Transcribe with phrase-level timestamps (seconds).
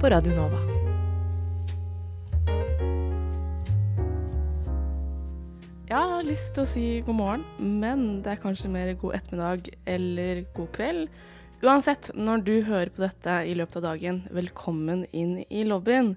[0.00, 0.58] på Radio Nova.
[5.88, 7.44] Jeg har lyst til å si god morgen,
[7.80, 11.08] men det er kanskje mer god ettermiddag eller god kveld.
[11.64, 16.12] Uansett, når du hører på dette i løpet av dagen, velkommen inn i lobbyen.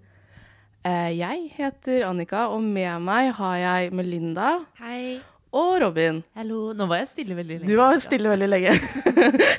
[0.84, 5.22] Eh, Jeg heter Annika, og med meg har jeg Melinda Hei.
[5.52, 6.22] Og Robin.
[6.38, 6.60] Hallo.
[6.78, 7.68] Nå var jeg stille veldig lenge.
[7.68, 8.72] Du var stille veldig lenge.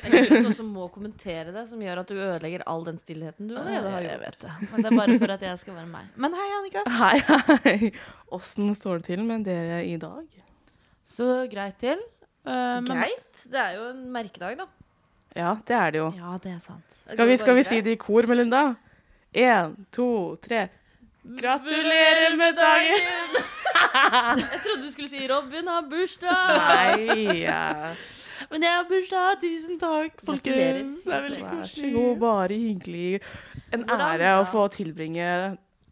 [0.07, 3.53] Eller du også må kommentere det, som gjør at du ødelegger all den stillheten du
[3.59, 4.23] allerede har Jeg gjort.
[4.25, 4.69] vet det.
[4.71, 6.07] Men det er bare for at jeg skal være meg.
[6.25, 6.85] Men hei, Annika.
[6.97, 7.17] Hei,
[7.67, 7.91] hei.
[8.33, 10.25] Åssen står det til med dere i dag?
[11.05, 12.01] Så greit til.
[12.43, 13.45] Uh, men- Greit.
[13.53, 14.65] Det er jo en merkedag, da.
[15.37, 16.09] Ja, det er det jo.
[16.17, 16.89] Ja, det er sant.
[17.13, 18.75] Skal vi, skal vi si det i kor, Melinda?
[19.33, 20.07] Én, to,
[20.41, 20.67] tre.
[21.23, 23.03] Gratulerer med dagen!
[24.53, 26.51] Jeg trodde du skulle si 'Robin har bursdag'.
[26.57, 27.39] Nei.
[27.41, 27.95] ja.
[28.51, 29.37] Men jeg har bursdag.
[29.41, 31.03] Tusen takk, folkens.
[31.05, 32.17] Det er veldig Vær så god.
[32.19, 33.21] Bare hyggelig.
[33.73, 34.39] En Hvordan ære da?
[34.41, 35.29] å få tilbringe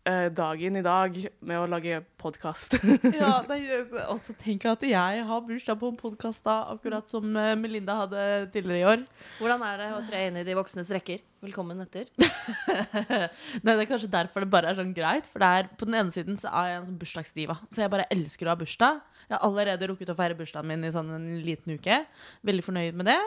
[0.04, 2.78] dagen i dag med å lage podkast.
[3.22, 3.42] Ja,
[4.12, 8.00] og så tenk at jeg har bursdag på en podkast da, akkurat som eh, Melinda
[8.00, 9.04] hadde tidligere i år.
[9.40, 11.22] Hvordan er det å tre inn i de voksnes rekker?
[11.46, 12.10] Velkommen etter.
[13.66, 15.30] Nei, det er kanskje derfor det bare er sånn greit.
[15.30, 17.58] For det er, på den ene siden så er jeg en sånn bursdagsdiva.
[17.70, 19.04] Så jeg bare elsker å ha bursdag.
[19.28, 22.02] Jeg har allerede rukket å feire bursdagen min i sånn en liten uke.
[22.48, 23.20] Veldig fornøyd med det.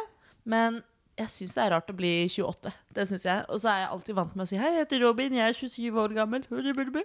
[0.51, 0.83] Men
[1.19, 2.73] jeg syns det er rart å bli 28.
[2.97, 3.45] Det synes jeg.
[3.49, 5.59] Og så er jeg alltid vant med å si hei, jeg heter Robin, jeg er
[5.59, 6.47] 27 år gammel.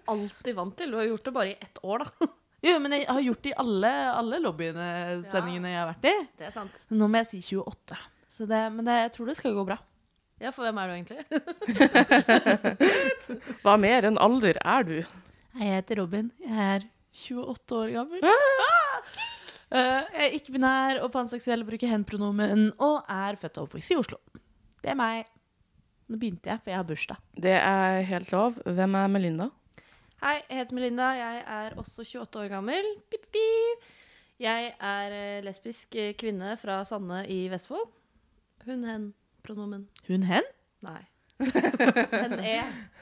[0.10, 0.94] Alltid vant til.
[0.94, 2.30] Du har gjort det bare i ett år, da.
[2.60, 4.86] Jo, men jeg har gjort det i alle, alle lobbyene,
[5.24, 6.16] sendingene jeg har vært i.
[6.42, 6.82] Det er sant.
[6.92, 8.00] Nå må jeg si 28.
[8.36, 9.78] Så det, men det, jeg tror det skal gå bra.
[10.44, 11.24] Ja, for hvem er du egentlig?
[13.64, 14.98] Hva mer enn alder er du?
[15.00, 16.28] Jeg heter Robin.
[16.44, 16.86] Jeg er
[17.16, 18.28] 28 år gammel.
[18.28, 19.39] Ah!
[19.70, 24.18] Eh, jeg er ikke-binær og panseksuell, bruker hen-pronomen og er født og oppvokst i Oslo.
[24.82, 25.30] Det er meg.
[26.10, 27.20] Nå begynte jeg, for jeg har bursdag.
[27.38, 28.58] Det er helt lov.
[28.66, 29.50] Hvem er Melinda?
[30.24, 31.12] Hei, jeg heter Melinda.
[31.20, 32.90] Jeg er også 28 år gammel.
[33.12, 33.86] Pip, pip.
[34.42, 37.86] Jeg er eh, lesbisk kvinne fra Sande i Vestfold.
[38.66, 39.08] Hun, hen,
[39.46, 39.86] pronomen.
[40.08, 40.50] Hun, hen?
[40.82, 41.02] Nei.
[42.24, 42.58] Hen-e.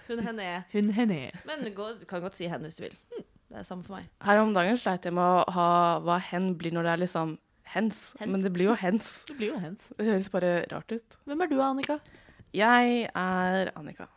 [0.07, 0.51] Hun-hen-e.
[0.73, 1.23] Hun, henne.
[1.47, 1.71] Men du
[2.07, 2.99] kan godt si hen hvis du vil.
[3.13, 4.07] Hm, det er samme for meg.
[4.27, 5.69] Her om dagen sleit jeg med å ha
[6.03, 7.37] hva hen blir når det er liksom
[7.73, 8.01] hens.
[8.19, 8.31] Hens.
[8.31, 9.11] Men det blir jo hens.
[9.29, 9.89] Det blir jo hens.
[9.95, 11.19] Det høres bare rart ut.
[11.27, 11.99] Hvem er du, Annika?
[12.55, 14.09] Jeg er Annika.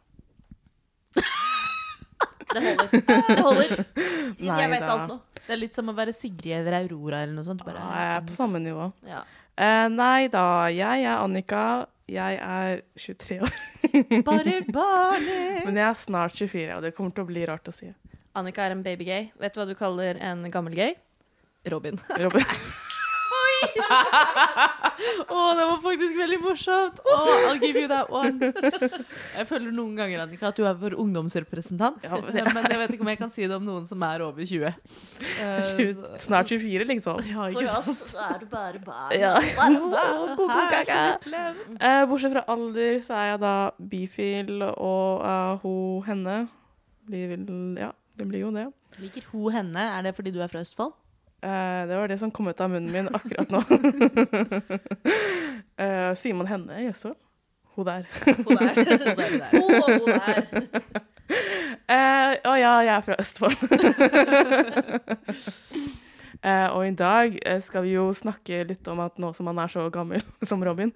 [2.50, 2.88] Det holder.
[3.28, 3.76] Det holder.
[4.41, 4.94] Nei Jeg vet da.
[4.94, 5.18] alt nå.
[5.47, 7.62] Det er litt som å være Sigrid eller Aurora eller noe sånt.
[7.66, 8.91] Bare, ah, jeg er på samme nivå.
[9.06, 9.22] Ja.
[9.54, 11.64] Uh, nei da, jeg er Annika.
[12.10, 13.58] Jeg er 23 år.
[14.26, 15.62] bare barnet.
[15.66, 17.91] Men jeg er snart 24, og det kommer til å bli rart å si.
[18.38, 19.30] Annika er en babygay.
[19.41, 20.94] Vet du hva du kaller en gammel gay?
[21.70, 21.98] Robin.
[22.20, 22.44] Robin.
[25.30, 27.00] Å, det var faktisk veldig morsomt.
[27.08, 28.38] Oh, I'll give you that one.
[28.41, 32.04] Jeg føler noen ganger Annika, at du er vår ungdomsrepresentant.
[32.04, 34.24] Ja, men men, jeg vet ikke om jeg kan si det om noen som er
[34.24, 34.66] over 20.
[34.66, 37.20] Eh, så- Snart 24, liksom.
[37.28, 37.88] Ja, For ikke sant?
[37.88, 39.12] oss så er du bare barn.
[39.18, 39.34] Ja.
[41.80, 43.54] Eh, bortsett fra alder, så er jeg da
[43.92, 46.36] bifil, og uh, hun, henne
[47.08, 47.44] blir vel
[47.80, 48.66] Ja, det blir jo det.
[49.00, 49.86] Liker hun henne?
[49.97, 50.92] Er det fordi du er fra Østfold?
[51.41, 53.62] Uh, det var det som kom ut av munnen min akkurat nå.
[55.81, 57.16] uh, sier man henne i Østfold?
[57.78, 58.04] Hun der.
[58.26, 58.75] Hun der.
[59.54, 60.42] Hun og hun der.
[61.91, 63.56] Eh, Å ja, jeg er fra Østfold.
[66.44, 69.72] uh, og i dag skal vi jo snakke litt om at nå som man er
[69.72, 70.92] så gammel som Robin,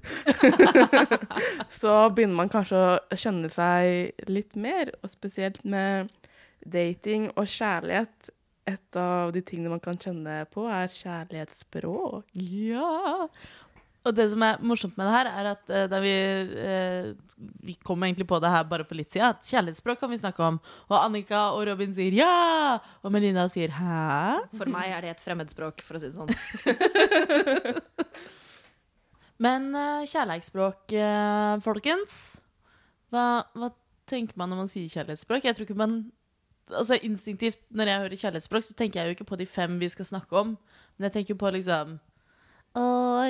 [1.73, 6.11] så begynner man kanskje å kjenne seg litt mer, og spesielt med
[6.65, 8.31] dating og kjærlighet.
[8.65, 12.25] Et av de tingene man kan kjenne på, er kjærlighetsspråk.
[12.33, 13.29] Ja.
[14.05, 17.07] Og det som er morsomt med det her, er at uh, da vi uh,
[17.65, 20.43] Vi kom egentlig på det her bare for litt siden, at kjærlighetsspråk kan vi snakke
[20.45, 20.61] om.
[20.91, 22.79] Og Annika og Robin sier ja!
[23.03, 24.41] Og Melina sier hæ?
[24.59, 26.33] For meg er det et fremmedspråk, for å si det sånn.
[29.45, 30.81] Men uh, kjærlighetsspråk,
[31.65, 32.13] folkens
[33.15, 33.71] hva, hva
[34.11, 35.47] tenker man når man sier kjærlighetsspråk?
[35.47, 35.99] Jeg tror ikke man
[36.71, 39.89] Altså Instinktivt når jeg hører kjærlighetsspråk, så tenker jeg jo ikke på de fem vi
[39.93, 40.55] skal snakke om.
[40.97, 41.99] Men jeg tenker på liksom
[42.75, 42.85] Å,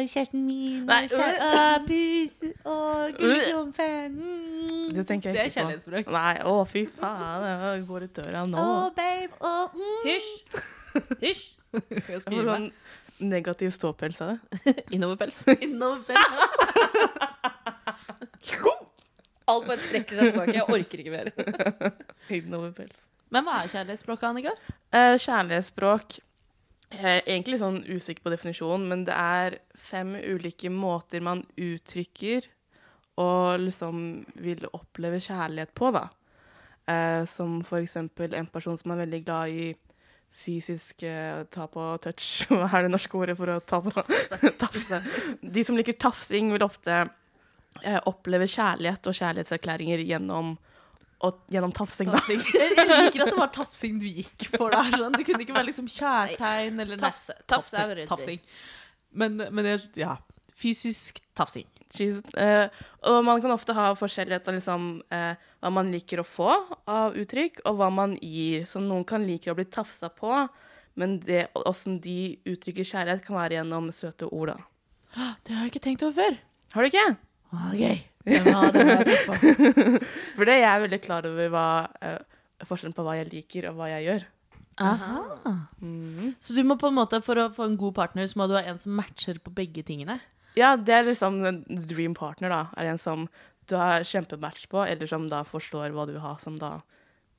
[0.08, 1.54] kjæresten min Nei, kjære- øh.
[1.54, 2.76] Å, pus, å,
[3.19, 3.88] gullklumpe.
[4.14, 4.94] Mm.
[4.96, 5.34] Det tenker jeg ikke på.
[5.34, 6.04] Det er kjærlighetsspråk.
[6.06, 6.14] på.
[6.16, 8.56] Nei, å fy faen, jeg går ut døra nå.
[8.62, 9.98] Å, babe, å, mm.
[10.06, 10.31] Hysj!
[11.20, 11.44] Hysj!
[11.75, 12.46] Jeg skal gi meg.
[12.48, 12.70] sånn
[13.34, 14.75] negativ ståpels av det.
[14.96, 15.42] Innoverpels.
[15.66, 16.20] Innoverpels.
[19.44, 20.54] Alt bare trekker seg tilbake.
[20.56, 21.28] Jeg orker ikke mer.
[22.38, 23.04] Innoverpels.
[23.34, 24.54] Men hva er kjærlighetsspråket, Annika?
[24.94, 26.19] Uh, kjærlighetsspråk
[26.94, 32.46] Jeg er egentlig sånn usikker på definisjonen, men det er fem ulike måter man uttrykker
[33.20, 33.98] og liksom
[34.42, 36.08] vil oppleve kjærlighet på, da.
[36.84, 39.69] Uh, som for eksempel en person som er veldig glad i
[40.34, 42.44] fysisk uh, ta på touch.
[42.50, 43.94] Hva er det norske ordet for å ta på
[44.62, 45.00] tafse?
[45.40, 50.56] De som liker tafsing, vil ofte uh, oppleve kjærlighet og kjærlighetserklæringer gjennom,
[51.24, 52.10] og, gjennom tafsing.
[52.12, 52.20] Da.
[52.28, 54.92] Jeg jeg liker at det var tafsing du gikk for der.
[54.94, 55.16] Sånn.
[55.16, 57.36] Det kunne ikke være liksom kjærtegn eller Tafse.
[57.50, 58.08] Tafse er ryddig.
[58.10, 58.42] tafsing.
[59.14, 60.18] Men, men jeg, ja.
[60.58, 61.66] Fysisk tafsing.
[62.00, 62.66] Eh,
[63.06, 66.50] og man kan ofte ha forskjellighet av liksom, uh, hva man liker å få
[66.90, 68.64] av uttrykk, og hva man gir.
[68.68, 70.44] Så noen kan like å bli tafsa på,
[70.98, 74.54] men det, åssen de uttrykker kjærlighet, kan være gjennom søte ord.
[74.54, 74.58] da.
[75.46, 76.42] Det har jeg ikke tenkt over før.
[76.74, 77.08] Har du ikke?
[77.54, 78.13] Ok.
[78.24, 79.38] Var det var jeg på.
[80.36, 81.66] For det jeg er veldig klar over hva,
[82.00, 84.28] uh, forskjellen på hva jeg liker, og hva jeg gjør.
[84.82, 85.24] Aha.
[85.80, 86.34] Mm.
[86.42, 88.56] Så du må på en måte, for å få en god partner, så må du
[88.56, 90.18] ha en som matcher på begge tingene?
[90.58, 92.62] Ja, det er liksom en dream partner, da.
[92.78, 93.28] Er en som
[93.70, 96.78] du har kjempematch på, eller som da forstår hva du vil ha, som da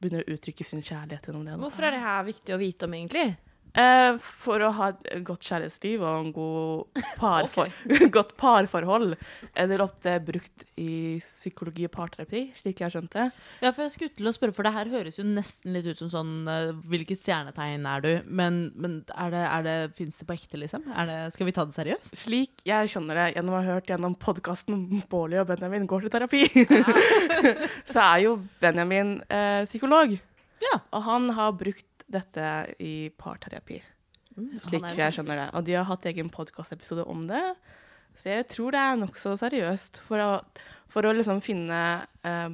[0.02, 1.56] begynner å uttrykke sin kjærlighet gjennom det.
[1.56, 1.62] Da.
[1.64, 3.28] Hvorfor er det her viktig å vite om, egentlig?
[3.76, 7.74] Eh, for å ha et godt kjærlighetsliv og en god parfor
[8.16, 9.16] godt parforhold
[9.52, 13.26] er det ofte brukt i psykologi og parterapi, slik jeg har skjønt det.
[13.64, 16.00] Ja, for jeg skulle til å spørre, for det her høres jo nesten litt ut
[16.00, 16.34] som sånn
[16.90, 18.12] Hvilke stjernetegn er du?
[18.26, 20.86] Men, men er det, er det, fins det på ekte, liksom?
[20.96, 22.16] Er det, skal vi ta det seriøst?
[22.22, 26.16] Slik jeg skjønner det gjennom å ha hørt gjennom podkasten Bårli og Benjamin går til
[26.16, 26.46] terapi,
[27.92, 30.16] så er jo Benjamin eh, psykolog.
[30.64, 30.80] Ja.
[30.96, 32.50] Og han har brukt dette
[32.80, 33.80] i parterapi.
[34.36, 35.48] Slik er jeg skjønner det.
[35.56, 37.44] Og de har hatt egen podkastepisode om det.
[38.16, 40.30] Så jeg tror det er nokså seriøst for å,
[40.92, 41.80] for å liksom finne
[42.24, 42.52] eh,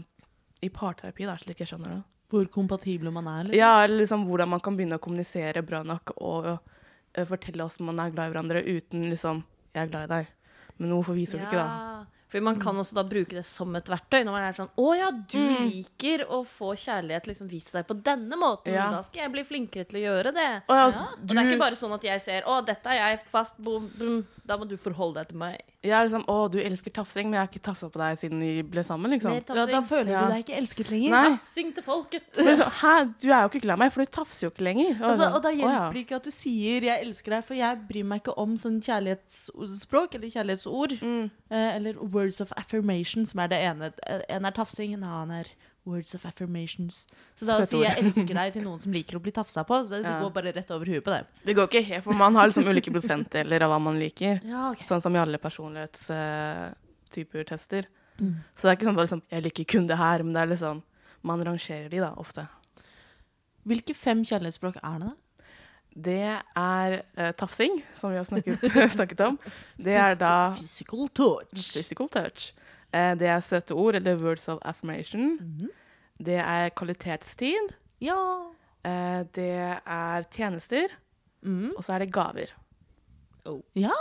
[0.65, 2.01] I parterapi, da, slik jeg skjønner det.
[2.31, 3.50] Hvor kompatible man er?
[3.50, 3.59] Liksom.
[3.59, 7.80] Ja, eller liksom hvordan man kan begynne å kommunisere bra nok og eh, fortelle oss
[7.81, 10.31] om man er glad i hverandre uten liksom 'Jeg er glad i deg'.
[10.77, 12.06] Men hvorfor viser du ikke, da?
[12.31, 14.21] For man kan også da bruke det som et verktøy.
[14.23, 17.97] Når man er sånn 'Å ja, du liker å få kjærlighet liksom vise deg på
[18.01, 18.71] denne måten'.
[18.71, 18.89] Ja.
[18.89, 20.63] Da skal jeg bli flinkere til å gjøre det.
[20.69, 23.19] Å ja, Og det er ikke bare sånn at jeg ser 'Å, dette er jeg
[23.27, 24.23] fast, bom, bom'.
[24.47, 25.59] Da må du forholde deg til meg.
[25.83, 28.39] Jeg er liksom 'Å, du elsker tafsing', men jeg har ikke tafsa på deg siden
[28.39, 29.31] vi ble sammen, liksom.
[29.31, 30.25] Mer Ja, da føler Ja.
[30.27, 31.09] du deg ikke elsket lenger.
[31.11, 31.29] Nei.
[31.35, 32.31] Tafsing til folket.
[32.31, 34.95] Sånn, Hæ, du er jo ikke glad i meg, for du tafser jo ikke lenger.
[35.03, 37.55] Og Altså, sånn, og da hjelper det ikke at du sier 'jeg elsker deg', for
[37.55, 41.01] jeg bryr meg ikke om sånn kjærlighetsspråk eller kjærlighetsord.
[41.01, 41.31] Mm.
[41.51, 43.85] eller eller words of affirmation, som er det ene.
[44.29, 45.47] En er tafsing, en annen er
[45.89, 47.07] words of affirmations.
[47.35, 47.79] Så da å si.
[47.81, 50.19] 'jeg elsker deg' til noen som liker å bli tafsa på, så det, det Ja.
[50.21, 51.25] går bare rett over huet på det.
[51.44, 54.38] Det går ikke helt, for man har liksom ulike prosentdeler av hva man liker.
[54.45, 54.85] Ja, okay.
[54.88, 57.85] Sånn som i alle personlighetstyper tester.
[58.21, 60.47] Så det er ikke sånn at liksom, jeg liker kun det her, men det er
[60.53, 60.83] liksom
[61.24, 62.47] Man rangerer de, da, ofte.
[63.67, 65.13] Hvilke fem kjærlighetsspråk er det, da?
[65.93, 66.21] Det
[66.55, 68.59] er uh, tafsing, som vi har snakket,
[68.97, 69.39] snakket om.
[69.77, 71.73] Det er da Physical touch.
[71.73, 72.53] physical touch.
[72.93, 75.38] Uh, det er søte ord, eller words of affirmation.
[75.41, 75.69] Mhm.
[76.21, 77.74] Det er kvalitetstid.
[78.01, 78.15] Ja.
[78.86, 79.50] Uh, det
[79.86, 80.88] er tjenester.
[81.43, 81.71] Mm.
[81.75, 82.51] Og så er det gaver.
[83.75, 83.95] Ja.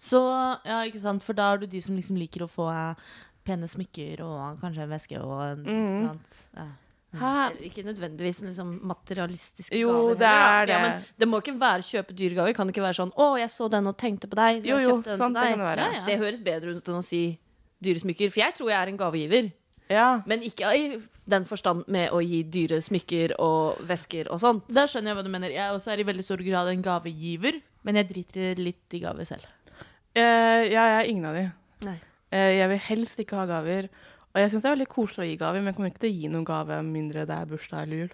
[0.00, 0.20] Så,
[0.64, 2.70] ja, ikke sant, for da er du de som liksom liker å få
[3.44, 6.08] pene smykker og kanskje en veske og noe Mhm.
[6.08, 6.38] annet.
[6.56, 6.66] Ja.
[7.10, 7.50] Hæ?
[7.50, 10.14] Eller Ikke nødvendigvis liksom materialistiske Jo, gaver.
[10.14, 10.74] det er det.
[10.74, 12.54] Ja, men det må ikke være kjøpe dyre gaver.
[12.54, 14.78] Kan det ikke være sånn 'Å, jeg så den og tenkte på deg', så Jo,
[14.78, 15.78] jo, kjøpte den sant, til det kan være.
[15.78, 16.04] Ja, ja.
[16.06, 17.38] Det høres bedre ut enn å si
[17.82, 18.30] dyre smykker.
[18.30, 19.52] For jeg tror jeg er en gavegiver.
[19.90, 20.22] Ja.
[20.26, 24.68] Men ikke i den forstand med å gi dyre smykker og vesker og sånt.
[24.68, 25.50] Da skjønner jeg hva du mener.
[25.50, 29.24] Jeg også er i veldig stor grad en gavegiver, men jeg driter litt i gaver
[29.24, 29.46] selv.
[30.16, 31.44] Uh, ja, jeg er ingen av de.
[31.86, 32.00] Nei.
[32.32, 33.88] Eh, jeg vil helst ikke ha gaver.
[34.30, 36.12] Og jeg syns det er veldig koselig å gi gaver, men jeg kommer ikke til
[36.12, 38.10] å gi noen gave mindre det er bursdag eller jul.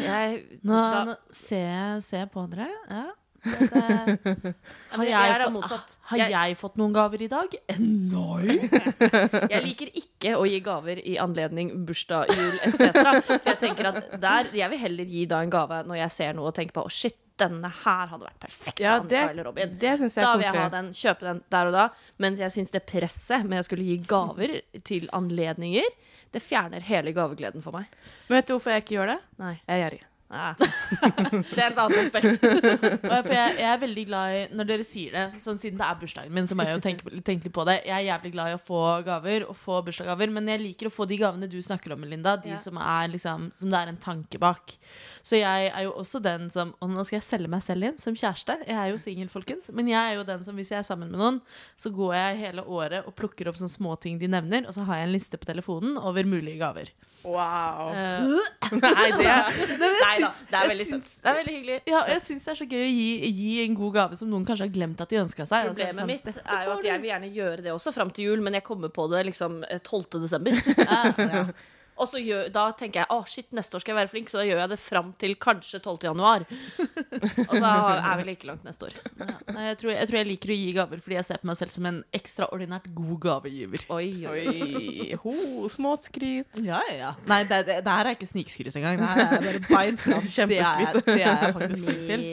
[0.00, 2.70] Jeg, Nå, da, nå ser jeg ser jeg på dere.
[2.88, 3.04] Ja.
[3.44, 3.80] Dette,
[4.94, 7.56] har, jeg jeg er fått, har Jeg- jeg fått noen gaver i dag?
[7.76, 8.54] Nei!
[9.52, 12.88] Jeg liker ikke å gi gaver i anledning bursdag, jul etc.
[13.26, 16.32] For jeg tenker at der, jeg vil heller gi da en gave når jeg ser
[16.38, 19.76] noe og tenker på å shit, denne her hadde vært perfekt Ja, det, eller Robin.
[19.80, 21.84] det jeg Da vil jeg ha den, kjøpe den der og da.
[22.22, 25.88] Mens jeg syns det presset med å skulle gi gaver til anledninger,
[26.34, 27.90] det fjerner hele gavegleden for meg.
[28.28, 29.20] Men vet du hvorfor jeg ikke gjør det?
[29.42, 29.54] Nei.
[29.66, 30.02] Jeg er gjerrig.
[31.54, 32.44] Det er et annet aspekt.
[33.04, 35.98] For jeg, jeg er veldig glad i Når dere sier det, sånn siden det er
[36.00, 37.78] bursdagen min, så må jeg jo tenke, tenke litt på det.
[37.86, 40.94] Jeg er jævlig glad i å få gaver og få bursdagsgaver, men jeg liker å
[40.94, 42.36] få de gavene du snakker om, Melinda.
[42.42, 42.58] De Ja.
[42.62, 44.76] som er liksom Som det er en tanke bak.
[45.24, 47.98] Så jeg er jo også den som Og nå skal jeg selge meg selv inn
[47.98, 48.58] som kjæreste.
[48.66, 49.70] Jeg er jo singel, folkens.
[49.72, 51.40] Men jeg er jo den som hvis jeg er sammen med noen,
[51.80, 55.00] så går jeg hele året og plukker opp sånne småting de nevner, og så har
[55.00, 56.90] jeg en liste på telefonen over mulige gaver.
[57.24, 57.88] Wow.
[57.94, 58.36] Uh,
[58.84, 61.12] Nei, det er Nei da, det er veldig søtt.
[61.20, 61.76] Det er veldig hyggelig.
[61.92, 64.46] Ja, jeg syns det er så gøy å gi, gi en god gave som noen
[64.48, 65.68] kanskje har glemt at de ønska seg.
[65.68, 67.94] og så det Problemet sånn, mitt er jo at jeg vil gjerne gjøre det også
[67.94, 70.20] fram til jul, men jeg kommer på det liksom eh, 12.
[70.24, 70.58] desember.
[70.84, 71.46] Ja, ja.
[71.94, 74.40] Og så gjør, da tenker jeg å shit, neste år skal jeg være flink, så
[74.40, 76.06] da gjør jeg det fram til kanskje 12.
[76.08, 76.46] januar.
[77.48, 78.96] Og så er vi like langt neste år.
[79.20, 81.60] Nei, jeg, tror, jeg tror jeg liker å gi gaver fordi jeg ser på meg
[81.60, 83.86] selv som en ekstraordinært god gavegiver.
[83.94, 85.14] Oi, oi.
[85.22, 85.36] Ho,
[85.76, 86.58] småskryt.
[86.66, 87.14] Ja, ja, ja.
[87.30, 88.98] Nei, det, det, det her er ikke snikskryt engang.
[88.98, 90.26] Det her er bare beint fram.
[90.26, 91.08] Det er, Kjempeskryt.
[91.14, 92.28] det er faktisk flink til.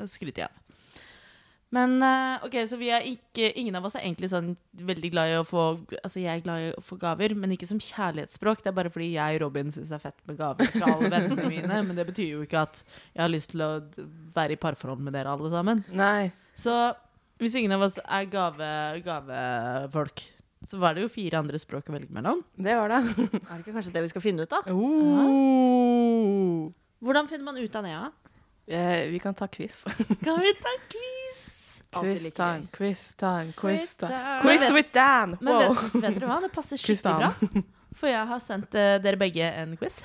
[0.00, 0.69] Det skryter jeg av.
[1.74, 5.30] Men eh, ok, så vi er ikke Ingen av oss er egentlig sånn veldig glad
[5.30, 5.66] i å få
[6.00, 8.64] Altså, jeg er glad i å få gaver, men ikke som kjærlighetsspråk.
[8.64, 11.12] Det er bare fordi jeg og Robin syns det er fett med gaver fra alle
[11.12, 11.78] vennene mine.
[11.86, 13.70] Men det betyr jo ikke at jeg har lyst til å
[14.34, 15.84] være i parforhold med dere alle sammen.
[15.94, 16.32] Nei.
[16.58, 16.74] Så
[17.40, 18.72] hvis ingen av oss er gave,
[19.06, 20.24] gavefolk,
[20.68, 22.42] så var det jo fire andre språk å velge mellom.
[22.52, 23.00] Det var det.
[23.40, 24.60] Er det ikke kanskje det vi skal finne ut, da?
[24.74, 26.68] Oh.
[27.00, 27.94] Hvordan finner man ut av det?
[27.94, 28.10] Ja?
[28.70, 29.84] Eh, vi kan ta quiz.
[30.26, 31.19] Kan vi ta quiz?
[31.92, 34.12] Alltid like time, quiz time, quiz Quiz time.
[34.12, 34.40] time.
[34.44, 35.36] Quiz with Dan!
[35.40, 36.36] Men vet, vet dere hva?
[36.44, 37.62] Det passer skikkelig bra.
[37.98, 39.96] For jeg har sendt eh, dere begge en quiz.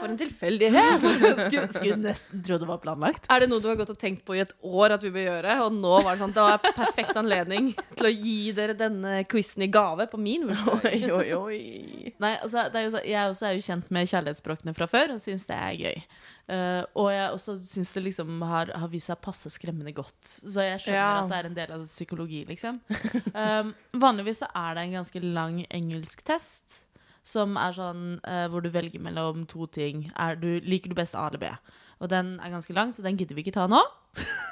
[0.00, 1.04] For en tilfeldighet.
[1.46, 3.28] Skulle, skulle nesten tro det var planlagt.
[3.30, 5.28] Er det noe du har gått og tenkt på i et år at vi bør
[5.28, 5.54] gjøre?
[5.66, 9.64] Og nå var det sånn, det var perfekt anledning til å gi dere denne quizen
[9.66, 10.90] i gave på min bursdag.
[10.90, 12.12] Oi, oi, oi.
[12.22, 15.14] Nei, altså, det er jo så, Jeg også er jo kjent med kjærlighetsspråkene fra før
[15.16, 16.04] og syns det er gøy.
[16.52, 20.18] Eh, og jeg også syns det liksom har, har vist seg passe skremmende godt.
[20.26, 21.10] Så jeg skjønner Ja.
[21.22, 22.82] at det er en del av psykologi, liksom.
[23.32, 23.70] Um,
[24.02, 26.81] vanligvis så er det en ganske lang engelsk test.
[27.24, 30.08] Som er sånn uh, hvor du velger mellom to ting.
[30.18, 31.50] Er du, liker du best A eller B?
[32.02, 33.80] Og den er ganske lang, så den gidder vi ikke ta nå.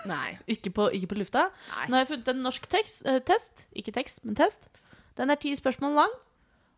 [0.07, 0.39] Nei.
[0.55, 1.49] Ikke på, ikke på lufta.
[1.75, 1.89] Nei.
[1.91, 3.67] Nå har jeg funnet en norsk tekst, uh, test.
[3.77, 4.71] Ikke tekst, men test.
[5.19, 6.15] Den er ti spørsmål lang,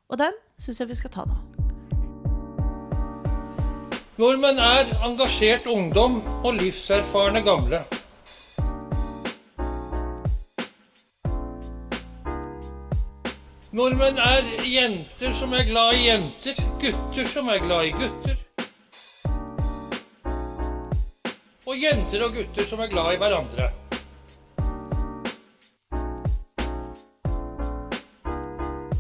[0.09, 1.37] og den syns jeg vi skal ta nå.
[4.19, 7.85] Nordmenn er engasjert ungdom og livserfarne gamle.
[13.73, 18.35] Nordmenn er jenter som er glad i jenter, gutter som er glad i gutter.
[21.65, 23.71] Og jenter og gutter som er glad i hverandre.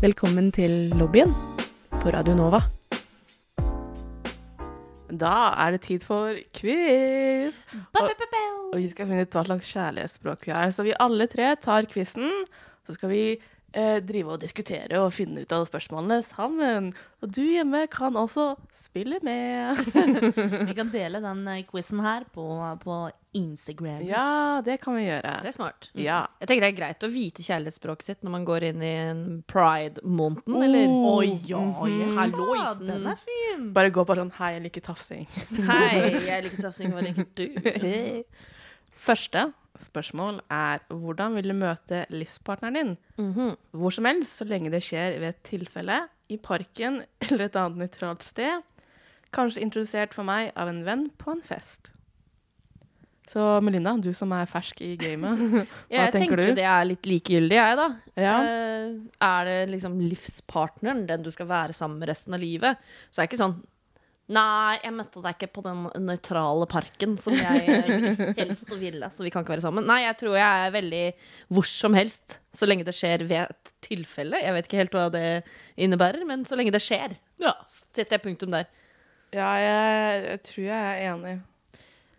[0.01, 1.37] Velkommen til lobbyen
[1.99, 2.65] på Radio Nova.
[5.13, 5.37] Da
[5.67, 7.61] er det tid for quiz.
[7.93, 8.09] Og,
[8.73, 10.73] og vi skal finne ut hva slags kjærlighetsspråk vi er.
[10.73, 12.47] Så vi alle tre tar quizen.
[12.89, 13.25] Så skal vi
[13.73, 16.93] eh, drive og diskutere og finne ut av spørsmålene sammen.
[17.23, 18.53] Og du hjemme kan også
[18.83, 19.79] spille med.
[20.69, 22.45] Vi kan dele den eh, quizen her på,
[22.83, 22.97] på
[23.39, 24.03] Instagram.
[24.05, 25.31] Ja, det kan vi gjøre.
[25.41, 25.87] Det er smart.
[25.97, 26.19] Ja.
[26.43, 29.23] Jeg tenker det er greit å vite kjærlighetsspråket sitt når man går inn i en
[29.49, 30.93] pride-måneden, eller?
[30.93, 32.19] Oi, oi, Mhm.
[32.19, 32.91] halloisen.
[32.91, 33.65] Den er fin.
[33.73, 35.25] Bare gå på sånn Hei, jeg liker tafsing.
[35.65, 38.25] Hei, jeg liker tafsing, hva liker du?
[39.03, 39.47] Første
[39.81, 42.93] spørsmål er hvordan vil du møte livspartneren din?
[43.19, 43.55] Mhm.
[43.73, 46.03] Hvor som helst, så lenge det skjer ved et tilfelle,
[46.33, 48.63] i parken eller et annet nøytralt sted.
[49.33, 51.91] Kanskje introdusert for meg av en venn på en fest.
[53.33, 56.55] Så Melinda, du som er fersk i gamet, hva Jeg tenker tenker du?
[56.59, 57.87] det er litt likegyldig, jeg, da.
[58.19, 58.35] Ja.
[58.45, 58.89] Eh,
[59.25, 63.25] er det liksom livspartneren, den du skal være sammen med resten av livet, så er
[63.25, 63.57] det ikke sånn
[64.33, 69.27] Nei, jeg møtte deg ikke på den nøytrale parken som jeg eh, helst ville, så
[69.27, 69.85] vi kan ikke være sammen.
[69.89, 71.03] Nei, jeg tror jeg er veldig
[71.53, 74.41] hvor som helst, så lenge det skjer ved et tilfelle.
[74.41, 75.25] Jeg vet ikke helt hva det
[75.77, 77.53] innebærer, men så lenge det skjer, Ja.
[77.67, 78.71] setter jeg punktum der.
[79.33, 81.37] Ja, jeg, jeg tror jeg er enig.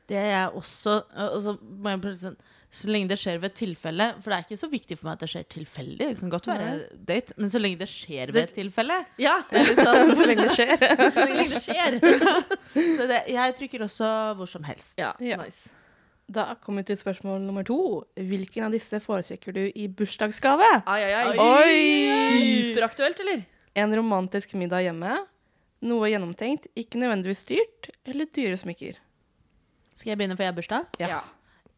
[0.10, 1.00] Det er jeg også.
[1.32, 2.38] Og så må jeg sånn
[2.74, 5.20] så lenge det skjer ved et tilfelle For det er ikke så viktig for meg
[5.20, 6.08] at det skjer tilfeldig.
[6.10, 6.70] Det kan godt være
[7.06, 8.96] date, men så lenge det skjer ved et tilfelle.
[9.22, 9.36] Ja,
[9.84, 10.74] sånn, Så lenge det skjer.
[11.20, 12.00] så lenge det skjer.
[12.98, 14.98] så det, jeg trykker også hvor som helst.
[14.98, 15.38] Ja, Ja.
[15.44, 15.70] nice.
[16.34, 17.78] Da kommer vi til spørsmål nummer to.
[18.16, 20.70] Hvilken av disse foretrekker du i bursdagsgave?
[20.88, 21.34] Ai, ai, ai.
[21.38, 22.72] Oi!
[22.72, 23.44] Superaktuelt, eller?
[23.78, 25.18] En romantisk middag hjemme,
[25.84, 28.98] noe gjennomtenkt, ikke nødvendigvis dyrt, eller dyre smykker?
[30.00, 31.00] Skal jeg begynne, for jeg har bursdag?
[31.04, 31.20] Ja.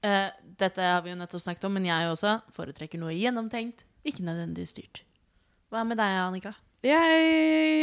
[0.05, 0.27] Eh,
[0.59, 4.75] dette har vi jo nettopp snakket om, men jeg også foretrekker noe gjennomtenkt, ikke nødvendigvis
[4.77, 5.01] dyrt.
[5.73, 6.53] Hva med deg, Annika?
[6.85, 7.25] Jeg,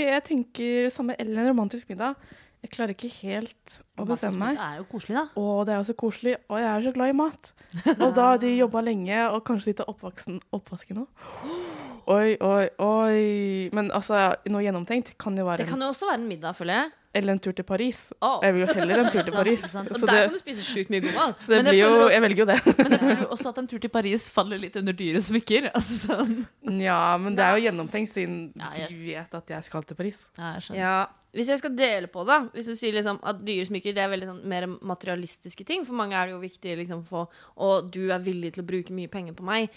[0.06, 2.14] jeg tenker samme eller en romantisk middag.
[2.62, 4.54] Jeg klarer ikke helt å bestemme meg.
[4.60, 5.24] Det er jo koselig, da.
[5.34, 6.36] Å, det er jo så koselig.
[6.46, 7.50] Og jeg er så glad i mat.
[8.04, 11.08] Og da har de jobba lenge, og kanskje litt av oppvasken òg.
[12.10, 13.68] Oi, oi, oi.
[13.72, 16.74] Men altså, noe gjennomtenkt kan jo være Det kan jo også være en middag, føler
[16.80, 16.90] jeg.
[17.14, 17.98] Eller en tur til Paris.
[18.24, 18.38] Oh.
[18.40, 19.60] Jeg vil jo heller en tur til Paris.
[19.68, 19.90] sant.
[19.92, 21.42] Og der det, kan du spise sjukt mye god mat.
[21.44, 22.56] så det jeg blir jo også- Jeg velger jo det.
[22.78, 25.70] Men jeg føler jo også at en tur til Paris faller litt under dyre smykker.
[25.76, 26.46] Altså sånn
[26.80, 29.94] Ja, men det er jo gjennomtenkt, siden Ja, jeg- de vet at jeg skal til
[30.00, 30.22] Paris.
[30.38, 30.80] Ja, jeg skjønner.
[30.80, 34.02] Ja, Hvis jeg skal dele på det, hvis du sier liksom at dyre smykker det
[34.04, 37.88] er veldig sånn mer materialistiske ting For mange er det jo viktig liksom for Og
[37.92, 39.68] du er villig til å bruke mye penger på meg.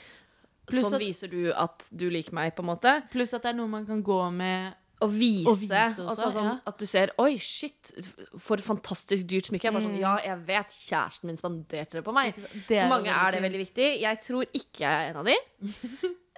[0.68, 3.10] Pluss sånn at- viser du at du liker meg, på en måte.
[3.12, 4.74] Pluss at det er noe man kan gå med
[5.04, 6.54] Å vise, å vise også, altså, sånn, ja.
[6.72, 7.92] At du ser Oi, shit,
[8.40, 9.68] for et fantastisk dyrt smykke.
[9.68, 12.38] Jeg bare sånn, ja, jeg vet kjæresten min spanderte det på meg.
[12.70, 13.90] Det For mange er det veldig viktig.
[14.06, 15.36] Jeg tror ikke jeg er en av de.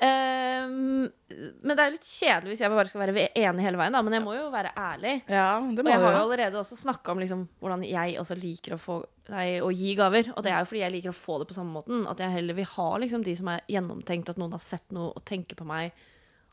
[0.01, 1.05] um,
[1.67, 4.03] men det er jo litt kjedelig hvis jeg bare skal være enig hele veien, da.
[4.09, 5.13] Men jeg må jo være ærlig.
[5.29, 6.25] Ja, det Og jeg har jo.
[6.25, 8.99] allerede også snakka om liksom, hvordan jeg også liker å, få,
[9.35, 10.33] nei, å gi gaver.
[10.33, 12.07] Og det er jo fordi jeg liker å få det på samme måten.
[12.09, 15.13] At jeg heller vil ha liksom, de som er gjennomtenkt, at noen har sett noe
[15.13, 15.93] og tenker på meg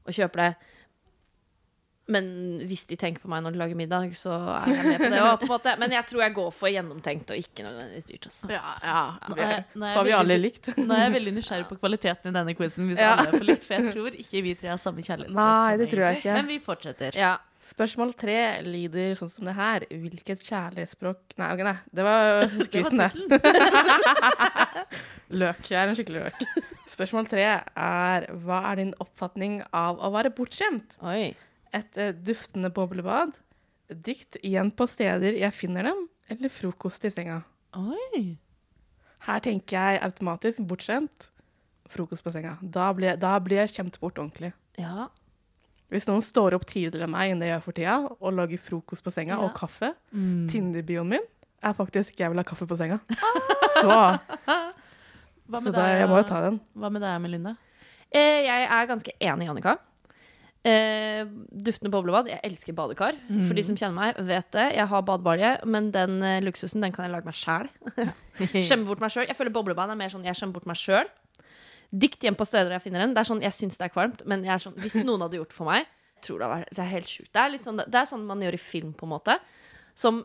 [0.04, 0.73] og kjøper det.
[2.06, 2.26] Men
[2.68, 5.20] hvis de tenker på meg når de lager middag, så er jeg med på det
[5.24, 5.72] òg, på en måte.
[5.80, 8.26] Men jeg tror jeg går for gjennomtenkt og ikke nødvendigvis dyrt.
[8.28, 8.50] Altså.
[8.52, 8.98] Ja, ja.
[9.30, 10.68] Nå er, nå er Får vi alle likt?
[10.84, 12.90] nå er jeg veldig nysgjerrig på kvaliteten i denne quizen.
[12.92, 13.14] Hvis Ja.
[13.22, 15.40] alle får likt, For jeg tror ikke vi tre har samme kjærlighetsspråk.
[15.40, 16.36] Nei, det tror jeg ikke.
[16.36, 17.16] Men vi fortsetter.
[17.24, 17.32] Ja.
[17.64, 18.36] Spørsmål tre
[18.68, 19.86] lyder sånn som det her.
[19.88, 21.76] Hvilket kjærlighetsspråk Nei, okay, nei.
[21.96, 22.44] det var
[22.74, 23.08] quizen, det.
[25.40, 25.62] løk.
[25.72, 26.44] Jeg er en skikkelig løk.
[26.92, 30.98] Spørsmål tre er hva er din oppfatning av å være bortskjemt?
[31.08, 31.32] Oi.
[31.74, 33.32] Et eh, duftende boblebad,
[33.90, 37.40] dikt igjen på steder jeg finner dem, eller frokost i senga?
[37.76, 38.36] Oi.
[39.26, 41.30] Her tenker jeg automatisk bortskjemt,
[41.90, 42.54] frokost på senga.
[42.62, 44.52] Da blir, da blir jeg kjemt bort ordentlig.
[44.80, 45.08] Ja.
[45.92, 48.62] Hvis noen står opp tidligere enn meg enn det jeg gjør for tida, og lager
[48.70, 49.42] frokost på senga Ja.
[49.44, 50.46] og kaffe, Mm.
[50.50, 51.26] Tinder-bioen min
[51.62, 53.00] er faktisk 'jeg vil ha kaffe på senga'.
[53.82, 53.90] Så,
[55.50, 56.60] Hva så da, jeg må jo ta den.
[56.76, 57.56] Hva med deg, Melinda?
[58.10, 59.76] Eh, jeg er ganske enig, Jannika.
[60.64, 61.24] Eh,
[61.66, 62.30] duftende boblebad.
[62.32, 63.18] Jeg elsker badekar.
[63.44, 64.68] For de som kjenner meg, vet det.
[64.78, 67.68] Jeg har badebalje, men den eh, luksusen den kan jeg lage meg sjæl.
[68.64, 69.28] Skjemme bort meg sjøl.
[69.28, 71.10] Jeg føler boblebad er mer sånn jeg skjemmer bort meg sjøl.
[71.94, 73.12] Dikt hjem på steder jeg finner den.
[73.14, 75.52] Det er sånn, Jeg syns det er kvalmt, men er sånn, hvis noen hadde gjort
[75.52, 75.84] det for meg
[76.24, 77.32] tror det, var, det er helt sjukt.
[77.34, 79.38] Det sånn, det er sånn man gjør i film, på en måte.
[79.98, 80.24] Som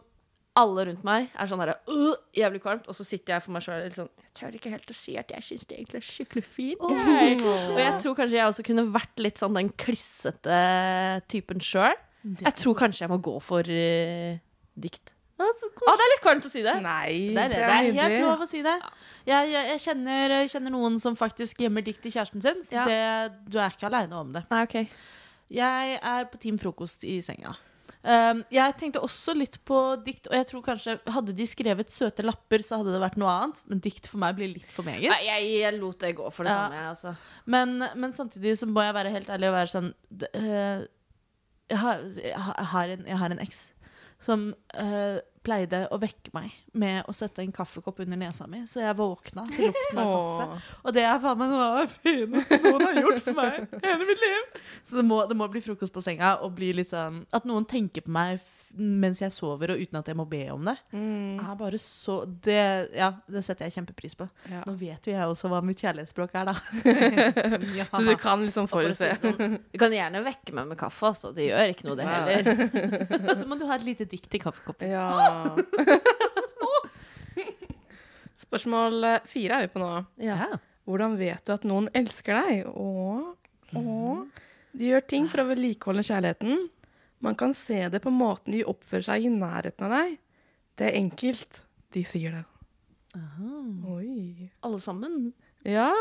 [0.60, 3.66] alle rundt meg er sånn herre uh, jævlig kvalmt, og så sitter jeg for meg
[3.66, 6.44] sjøl sånn Jeg tør ikke helt å si at jeg syns det egentlig er skikkelig
[6.48, 6.84] fint.
[6.84, 10.60] Og jeg tror kanskje jeg også kunne vært litt sånn den klissete
[11.32, 11.96] typen sjøl.
[12.44, 14.36] Jeg tror kanskje jeg må gå for uh,
[14.80, 15.16] dikt.
[15.40, 15.46] Å,
[15.88, 16.74] ah, det er litt kvalmt å si det.
[16.84, 18.24] Nei, Det er, det er helt hyggelig.
[18.26, 18.74] lov å si det.
[19.24, 22.76] Jeg, jeg, jeg, kjenner, jeg kjenner noen som faktisk gjemmer dikt til kjæresten sin, så
[22.76, 22.84] Ja.
[22.90, 24.44] det, du er ikke aleine om det.
[24.52, 24.76] Nei, ok.
[25.50, 27.56] Jeg er på Team Frokost i senga.
[28.00, 32.24] Um, jeg tenkte også litt på dikt, og jeg tror kanskje hadde de skrevet søte
[32.24, 33.60] lapper, så hadde det vært noe annet.
[33.68, 35.10] Men dikt for meg blir litt for meget.
[35.12, 36.62] Nei, jeg, jeg lot det gå for det Ja.
[36.62, 37.16] samme, jeg, altså.
[37.46, 39.92] Men, men samtidig så må jeg være helt ærlig og være sånn
[41.70, 43.60] har, jeg, har, jeg har en, jeg har en eks
[44.24, 48.82] som eh, pleide å vekke meg med å sette en kaffekopp under nesa mi, så
[48.84, 50.60] jeg våkna til lukten av kaffe.
[50.84, 54.10] Og det er faen meg noe av det fineste noen har gjort for meg hele
[54.10, 54.62] mitt liv.
[54.84, 57.68] Så det må, det må bli frokost på senga og bli litt sånn At noen
[57.70, 58.44] tenker på meg
[58.78, 60.76] mens jeg sover, og uten at jeg må be om det.
[60.94, 61.40] Mm.
[61.42, 62.60] Er bare så det,
[62.96, 64.28] Ja, det setter jeg kjempepris på.
[64.52, 64.62] Ja.
[64.68, 66.56] Nå vet jo jeg også hva mitt kjærlighetsspråk er, da.
[67.80, 67.88] ja.
[67.92, 69.12] Så du kan liksom forutse.
[69.16, 71.34] for sånn, du kan gjerne vekke meg med kaffe, altså.
[71.36, 72.52] Det gjør ikke noe, det heller.
[73.30, 74.94] Og så må du ha et lite dikt i kaffekoppen.
[74.94, 75.08] Ja.
[78.40, 79.94] Spørsmål eh, fire er vi på nå.
[80.24, 80.48] Ja.
[80.90, 82.70] Hvordan vet du at noen elsker deg?
[82.70, 83.28] Åh,
[83.78, 84.46] åh.
[84.74, 86.70] De gjør ting for å vedlikeholde kjærligheten.
[87.22, 90.18] Man kan se det på måten de oppfører seg i nærheten av deg.
[90.80, 91.64] Det er enkelt.
[91.92, 92.46] De sier det.
[93.90, 94.50] Oi.
[94.64, 95.34] Alle sammen.
[95.68, 95.92] Ja.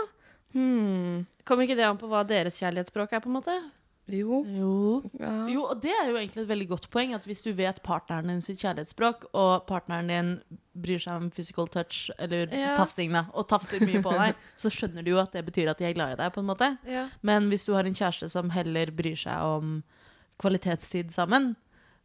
[0.55, 1.25] Hmm.
[1.49, 3.57] Kommer ikke det an på hva deres kjærlighetsspråk er, på en måte?
[4.09, 4.39] Jo.
[4.49, 4.71] Jo.
[5.21, 5.33] Ja.
[5.53, 7.11] jo, og det er jo egentlig et veldig godt poeng.
[7.17, 10.31] At hvis du vet partneren din sitt kjærlighetsspråk, og partneren din
[10.79, 12.73] bryr seg om physical touch, eller Ja.
[12.79, 15.83] tafsing, da, og tafser mye på deg, så skjønner du jo at det betyr at
[15.83, 16.71] de er glad i deg, på en måte.
[16.89, 17.09] Ja.
[17.21, 19.83] Men hvis du har en kjæreste som heller bryr seg om
[20.39, 21.53] kvalitetstid sammen,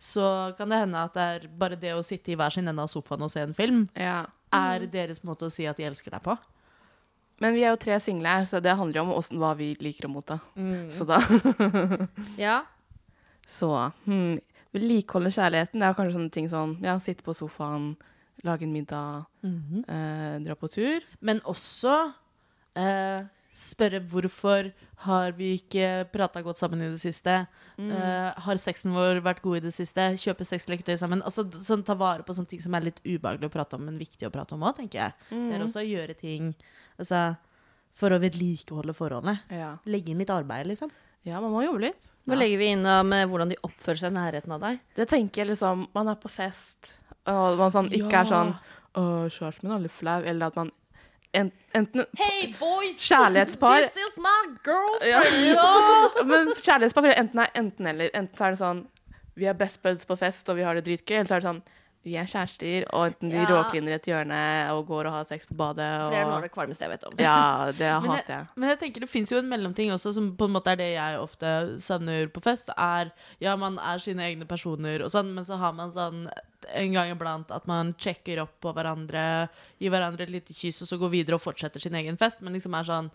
[0.04, 2.84] så kan det hende at det er bare det å sitte i hver sin ende
[2.84, 4.26] av sofaen og se en film, ja.
[4.52, 6.36] er deres måte å si at de elsker deg på.
[7.41, 9.74] Men vi er jo tre single her, så det handler jo om hvordan, hva vi
[9.82, 10.39] liker å motta.
[10.93, 11.19] Så da
[12.46, 12.62] ja.
[13.50, 13.69] Så
[14.06, 14.38] hmm.
[14.74, 15.82] Vedlikeholde kjærligheten.
[15.82, 17.91] Det er kanskje sånne ting som ja, sitte på sofaen,
[18.48, 21.06] lage en middag, eh, dra på tur.
[21.22, 21.93] Men også
[22.80, 23.22] eh,
[23.54, 24.72] Spørre hvorfor
[25.06, 27.36] har vi ikke prata godt sammen i det siste.
[27.78, 27.92] Mm.
[27.92, 30.02] Uh, har sexen vår vært god i det siste?
[30.18, 31.22] Kjøpe sexleketøy sammen.
[31.22, 34.00] Altså, sånn, Ta vare på sånne ting som er litt ubehagelig å prate om, men
[34.02, 35.13] viktig å prate om òg, tenker jeg.
[35.30, 35.52] Det Mm.
[35.54, 36.56] er også å gjøre ting
[36.98, 37.38] altså,
[37.94, 39.39] for å vedlikeholde forholdene.
[39.52, 39.78] Ja.
[39.86, 40.89] Legge inn litt arbeid, liksom.
[41.26, 42.08] ja, man må jobbe litt.
[42.28, 44.80] Hva legger vi inn med hvordan de oppfører seg i nærheten av deg?
[44.96, 46.96] Det tenker jeg liksom Man er på fest,
[47.28, 48.22] og man sånn, ikke Ja.
[48.22, 48.56] er sånn
[48.96, 50.22] Å, kjæresten min er litt flau.
[50.24, 50.72] Eller at man
[51.34, 52.98] enten Hey boys!
[53.02, 53.88] Kjærlighetspar.
[53.88, 55.46] This is my girlfriend!
[55.54, 56.24] ja.
[56.32, 58.12] Men kjærlighetspar enten er enten eller.
[58.13, 58.84] Enten er det sånn
[59.36, 61.15] Vi er best buds på fest, og vi har det dritgøy.
[61.17, 61.63] Eller så er det sånn
[62.04, 63.46] Vi er kjærester, og enten vi Ja.
[63.48, 64.39] råkliner et hjørne
[64.74, 65.88] og går og har sex på badet.
[66.02, 67.13] For det er noe av det kvalmeste jeg vet om.
[67.18, 68.48] Ja, det Men hater jeg.
[68.60, 70.89] Men jeg tenker det fins jo en mellomting også, som på en måte er det
[70.98, 72.70] jeg ofte savner på fest.
[72.76, 76.28] Er ja, man er sine egne personer og sånn, men så har man sånn
[76.74, 80.88] en gang iblant at man sjekker opp på hverandre, gir hverandre et lite kyss, og
[80.92, 82.42] så går videre og fortsetter sin egen fest.
[82.44, 83.12] Men liksom er sånn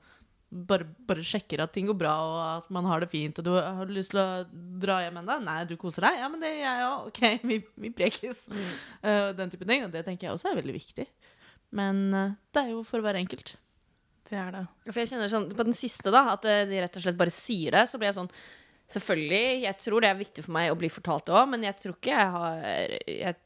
[0.48, 3.38] bare, bare sjekker at ting går bra, og at man har det fint.
[3.40, 4.44] Og du har du lyst til å
[4.80, 5.38] dra hjem ennå?
[5.44, 6.20] Nei, du koser deg?
[6.22, 7.08] Ja, men det gjør jeg òg.
[7.10, 8.44] OK, vi, vi prekes.
[9.02, 9.84] Eh, den type ting.
[9.86, 11.08] Og det tenker jeg også er veldig viktig.
[11.76, 13.58] Men uh, det er jo for hver enkelt.
[14.28, 14.62] Det er det.
[14.88, 17.32] For jeg kjenner sånn, På den siste, da, at eh, de rett og slett bare
[17.32, 18.32] sier det, så blir jeg sånn
[18.88, 21.76] Selvfølgelig, jeg tror det er viktig for meg å bli fortalt det òg, men jeg
[21.76, 22.62] tror ikke jeg har
[23.04, 23.36] Jeg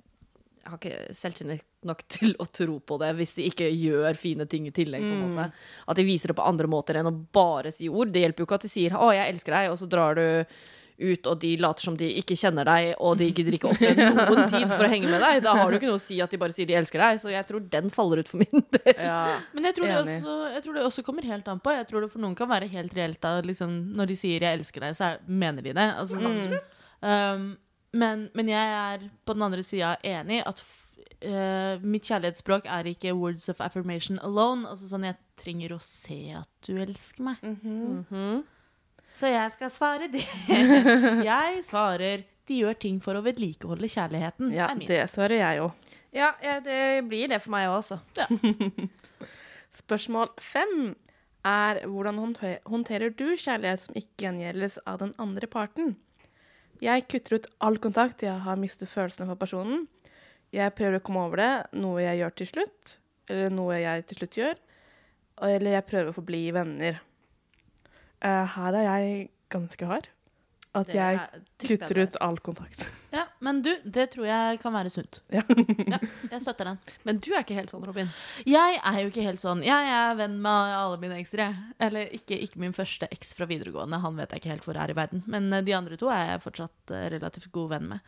[0.65, 4.67] har ikke selvtillit nok til å tro på det hvis de ikke gjør fine ting
[4.69, 5.03] i tillegg.
[5.03, 5.49] på en måte.
[5.89, 8.13] At de viser det på andre måter enn å bare si ord.
[8.15, 10.55] Det hjelper jo ikke at de sier 'Å, jeg elsker deg', og så drar du
[11.03, 13.91] ut, og de later som de ikke kjenner deg, og de gidder ikke ofre
[14.29, 15.41] noen tid for å henge med deg.
[15.43, 17.19] Da har du ikke noe å si at de bare sier de elsker deg.
[17.19, 18.95] Så jeg tror den faller ut for min del.
[18.95, 19.41] Ja.
[19.57, 21.75] Men jeg tror, det også, jeg tror det også kommer helt an på.
[21.75, 24.61] Jeg tror det for noen kan være helt reelt da, liksom, Når de sier 'jeg
[24.61, 25.89] elsker deg', så er, mener de det.
[25.99, 26.61] Altså, sånn.
[27.03, 27.57] um,
[27.93, 30.89] men, men jeg er på den andre sida enig at f-
[31.21, 34.67] eh, mitt kjærlighetsspråk er ikke words of affirmation alone.
[34.69, 37.37] Altså sånn, Jeg trenger å se at du elsker meg.
[37.43, 38.43] Mhm.
[39.15, 40.23] Så jeg skal svare det.
[41.29, 44.53] jeg svarer de gjør ting for å vedlikeholde kjærligheten.
[44.57, 45.73] ja, det svarer jeg òg.
[46.13, 48.01] Ja, ja, det blir det for meg òg, altså.
[49.83, 50.95] Spørsmål fem
[51.49, 52.19] er hvordan
[52.69, 55.95] håndterer du kjærlighet som ikke gjengjeldes av den andre parten?
[56.83, 59.85] Jeg kutter ut all kontakt, jeg har mistet følelsene for personen.
[60.53, 62.97] Jeg prøver å komme over det, noe jeg gjør til slutt,
[63.31, 64.59] eller noe jeg til slutt gjør.
[65.47, 66.99] Eller jeg prøver å forbli venner.
[68.23, 70.11] Uh, her er jeg ganske hard.
[70.75, 72.87] At Det jeg er- kutter ut all kontakt.
[73.13, 75.19] Ja, Men du, det tror jeg kan være sunt.
[75.29, 75.43] Ja.
[75.45, 75.99] ja,
[76.31, 76.79] jeg støtter den.
[77.05, 78.09] Men du er ikke helt sånn, Robin.
[78.49, 79.61] Jeg er jo ikke helt sånn.
[79.67, 81.43] Jeg er venn med alle mine ekser.
[81.45, 81.59] jeg.
[81.79, 84.01] Eller ikke, ikke min første eks fra videregående.
[84.01, 85.23] Han vet jeg ikke helt hvor er i verden.
[85.29, 88.01] Men eh, de andre to er jeg fortsatt eh, relativt god venn med.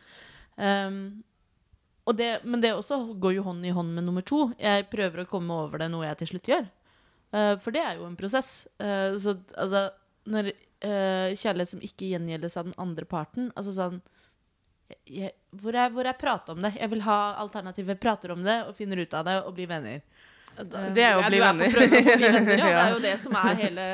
[0.57, 0.97] Um,
[2.09, 4.47] og det, men det også går jo hånd i hånd med nummer to.
[4.57, 6.65] Jeg prøver å komme over det, noe jeg til slutt gjør.
[7.29, 8.63] Uh, for det er jo en prosess.
[8.81, 9.91] Uh, så altså
[10.25, 10.49] Når
[10.81, 14.01] eh, kjærlighet som ikke gjengjeldes av den andre parten Altså sånn
[15.09, 16.75] jeg, hvor, er, hvor er prat om det?
[16.77, 17.97] Jeg vil ha alternativet.
[18.01, 20.03] Prater om det og finner ut av det og blir venner.
[20.55, 21.73] Det er jo å bli er venner.
[21.73, 22.67] å bli venner, ja.
[22.69, 23.87] Det er jo det som er hele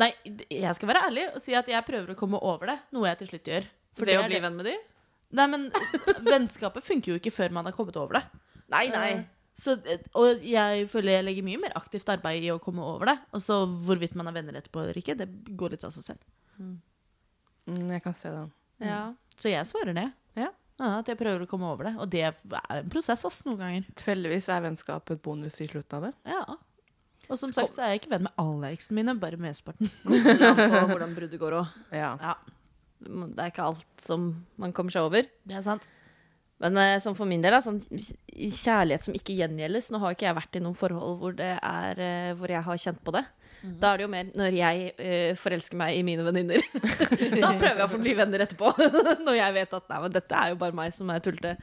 [0.00, 0.08] Nei,
[0.50, 3.20] jeg skal være ærlig og si at jeg prøver å komme over det, noe jeg
[3.20, 3.68] til slutt gjør.
[3.98, 4.74] For det det å bli det- venn med de?
[5.32, 5.68] Nei, men
[6.26, 8.24] vennskapet funker jo ikke før man har kommet over det.
[8.72, 9.12] Nei, nei.
[9.58, 13.12] Så, eh, og jeg føler jeg legger mye mer aktivt arbeid i å komme over
[13.12, 13.18] det.
[13.36, 16.24] Og så hvorvidt man er venner etterpå eller ikke, det går litt av seg selv.
[16.58, 18.50] Mm, jeg kan se den.
[18.82, 19.02] Ja.
[19.36, 20.08] Så jeg svarer det.
[20.38, 20.48] Ja.
[20.82, 21.94] at jeg prøver å komme over det.
[22.02, 22.34] Og det er
[22.80, 23.84] en prosess, ass, noen ganger.
[24.00, 26.12] Tilfeldigvis er vennskapet bonus i slutten av det.
[26.32, 26.56] Ja.
[27.28, 29.92] Og som sagt så er jeg ikke venn med alle eksene mine, bare mesteparten.
[30.02, 31.76] Kommer an på hvordan bruddet går òg.
[31.94, 32.10] Ja.
[32.18, 32.34] Ja,
[33.02, 34.26] Det er ikke alt som
[34.60, 35.28] man kommer seg over.
[35.46, 35.86] det er sant.
[36.62, 40.28] Men eh, sånn for min del, da, sånn kjærlighet som ikke gjengjeldes Nå har ikke
[40.28, 43.26] jeg vært i noen forhold hvor, det er, eh, hvor jeg har kjent på det.
[43.62, 46.64] Da er det jo mer når jeg uh, forelsker meg i mine venninner.
[47.44, 48.72] da prøver jeg å få bli venner etterpå.
[49.26, 51.54] når jeg vet at nei, men dette er jo bare meg som er tullete.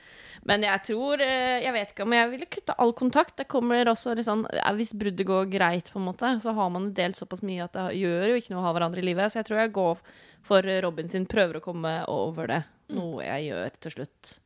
[0.47, 3.35] Men jeg tror uh, Jeg vet ikke om jeg ville kutte all kontakt.
[3.41, 6.91] Det kommer også sånn ja, Hvis bruddet går greit, på en måte, så har man
[6.95, 9.31] delt såpass mye at det gjør jo ikke noe å ha hverandre i livet.
[9.31, 10.03] Så jeg tror jeg går
[10.47, 12.63] for Robin sin prøver å komme over det.
[12.95, 14.37] Noe jeg gjør til slutt.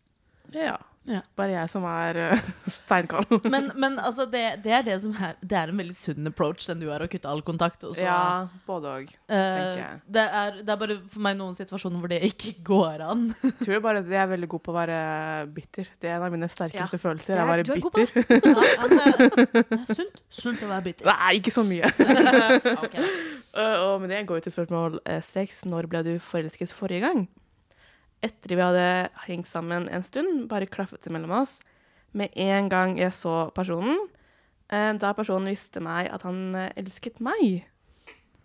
[0.53, 0.77] Ja.
[1.03, 1.19] Ja.
[1.35, 3.27] Bare jeg som er uh, steinkald.
[3.53, 6.63] Men, men altså, det, det er det som er Det er en veldig sunn approach,
[6.69, 7.83] den du har, å kutte all kontakt.
[7.83, 8.05] Også.
[8.05, 9.11] ja, både òg.
[9.27, 9.99] tenker eh, jeg.
[10.15, 13.25] det, er, det er bare for meg noen situasjoner hvor det ikke går an.
[13.43, 14.97] jeg Tror bare jeg er veldig god på å være
[15.57, 15.91] bitter.
[15.99, 17.03] Det er en av mine sterkeste Ja.
[17.03, 17.35] følelser.
[17.35, 18.15] Er- å være er bitter.
[18.39, 20.25] Ja, men det, er sunt.
[20.33, 21.11] Sunt å være bitter.
[21.11, 21.91] Nei, ikke så mye.
[22.79, 23.13] okay.
[23.53, 25.65] Uh, og med det går vi til spørsmål eh, seks.
[25.69, 27.25] Når ble du forelsket forrige gang?
[28.23, 28.83] Etter vi hadde
[29.27, 31.57] hengt sammen en stund, bare klaffet det mellom oss.
[32.15, 33.97] Med en gang jeg så personen,
[34.71, 37.65] eh, da personen visste meg at han eh, elsket meg.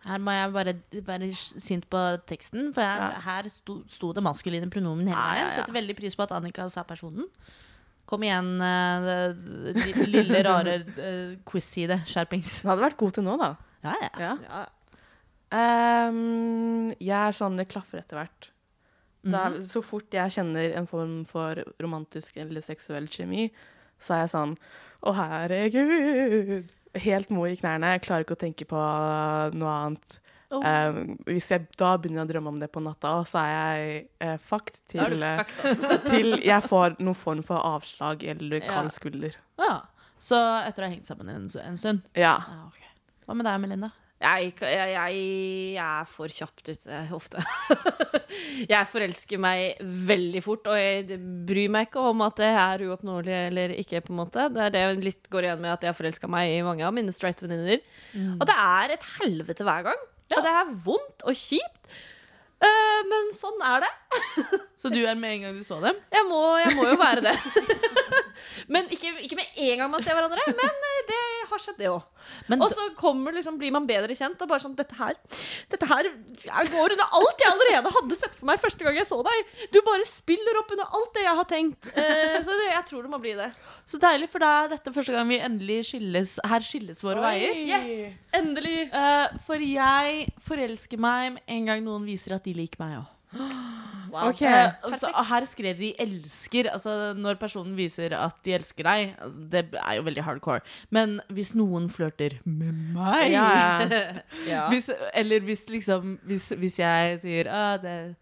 [0.07, 0.75] Her må jeg bare
[1.07, 3.21] være sint på teksten, for jeg, Ja.
[3.27, 5.49] her sto, sto det maskuline pronomen hele Ja, ja, veien.
[5.49, 5.55] ja.
[5.61, 7.27] Setter veldig pris på at Annika sa personen.
[8.09, 9.35] Kom igjen, uh,
[9.77, 11.99] li- lille, rare uh, quiz-side.
[12.09, 12.63] Skjerpings.
[12.63, 13.51] Du hadde vært god til nå, da.
[13.85, 14.11] Ja, ja.
[14.19, 14.37] Ja.
[14.49, 14.65] Ja.
[15.59, 18.51] Ehm, jeg er sånn det klaffer etter hvert.
[19.31, 19.69] Da, Mhm.
[19.69, 23.51] så fort jeg kjenner en form for romantisk eller seksuell kjemi,
[24.01, 24.57] så er jeg sånn
[25.03, 26.65] Å, herregud!
[26.99, 27.93] Helt mo i knærne.
[27.95, 28.79] Jeg klarer ikke å tenke på
[29.55, 30.19] noe annet.
[30.51, 30.63] Oh.
[30.65, 34.37] Um, hvis jeg da begynner å drømme om det på natta, så er jeg uh,
[34.39, 38.73] fucked til, eh, fucked, til jeg får noen form for avslag eller Ja.
[38.73, 39.37] kald skulder.
[39.61, 39.83] ja.
[40.19, 40.35] Så
[40.67, 42.39] etter å ha hengt sammen en, en stund Ja.
[42.43, 42.89] ja, okay.
[43.29, 43.93] Hva med deg, Melinda?
[44.19, 47.43] Jeg, jeg, jeg er for kjapt ute ofte.
[48.73, 53.37] jeg forelsker meg veldig fort, og jeg bryr meg ikke om at det er uoppnåelig
[53.45, 54.03] eller ikke.
[54.03, 54.49] på en måte.
[54.51, 56.87] Det er det jeg litt går igjen med at jeg har forelska meg i mange
[56.87, 57.79] av mine straight venninner.
[58.41, 60.07] Og det er et helvete hver gang.
[60.35, 61.99] Og det er vondt og kjipt.
[62.59, 63.93] Uh, men sånn er det.
[64.79, 65.97] Så du er med en gang du så dem?
[66.15, 67.35] Jeg må, jeg må jo være det.
[68.73, 71.89] men ikke, ikke med en gang man ser hverandre, men eh, det har skjedd, det
[71.91, 72.05] òg.
[72.55, 72.85] Og så
[73.35, 74.39] liksom, blir man bedre kjent.
[74.45, 75.17] Og bare sånn, dette her
[75.73, 76.11] Dette her
[76.45, 79.51] jeg går under alt jeg allerede hadde sett for meg første gang jeg så deg.
[79.75, 81.91] Du bare spiller opp under alt det jeg har tenkt.
[81.99, 83.51] Eh, så det, jeg tror det må bli det.
[83.89, 87.59] Så deilig, for da er dette første gang vi endelig skilles Her skilles våre veier.
[87.67, 88.19] Yes!
[88.37, 88.79] Endelig.
[88.93, 93.15] Uh, for jeg forelsker meg med en gang noen viser at de liker meg òg.
[94.13, 94.31] Wow.
[94.31, 94.71] Okay.
[95.15, 96.71] Og her skrev de 'elsker'.
[96.73, 99.15] Altså Når personen viser at de elsker deg.
[99.19, 100.61] Altså, det er jo veldig hardcore.
[100.91, 103.49] Men hvis noen flørter med meg Ja,
[103.83, 104.03] ja.
[104.53, 104.69] Ja.
[104.69, 108.17] hvis, Eller hvis liksom Hvis, hvis jeg sier ah, det,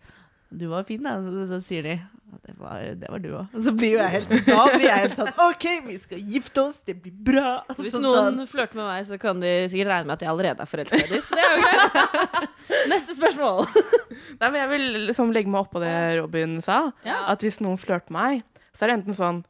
[0.51, 1.99] 'Du var fin', da, så, så sier de «Ja,
[2.47, 3.55] det var, det var du òg.
[3.62, 6.81] Så blir jo jeg helt Da blir jeg helt sånn OK, vi skal gifte oss,
[6.87, 7.53] det blir bra.
[7.79, 10.33] Hvis Så noen sånn, flørter med meg, så kan de sikkert regne med at jeg
[10.33, 11.23] allerede er forelska i dem.
[11.27, 12.51] Så det er jo greit.
[12.93, 13.62] Neste spørsmål.
[13.71, 16.81] Nei, men jeg vil liksom legge meg oppå det Robin sa.
[17.07, 17.23] Ja.
[17.33, 19.41] At hvis noen flørter med meg, så er det enten sånn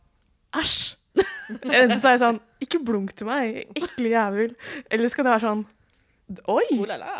[0.57, 0.95] Æsj!
[1.49, 4.55] Enten så er jeg sånn Ikke blunk til meg, ekle jævel.
[4.93, 5.65] Eller så kan det være sånn
[6.51, 6.65] Oi!
[6.77, 7.17] Oh la la.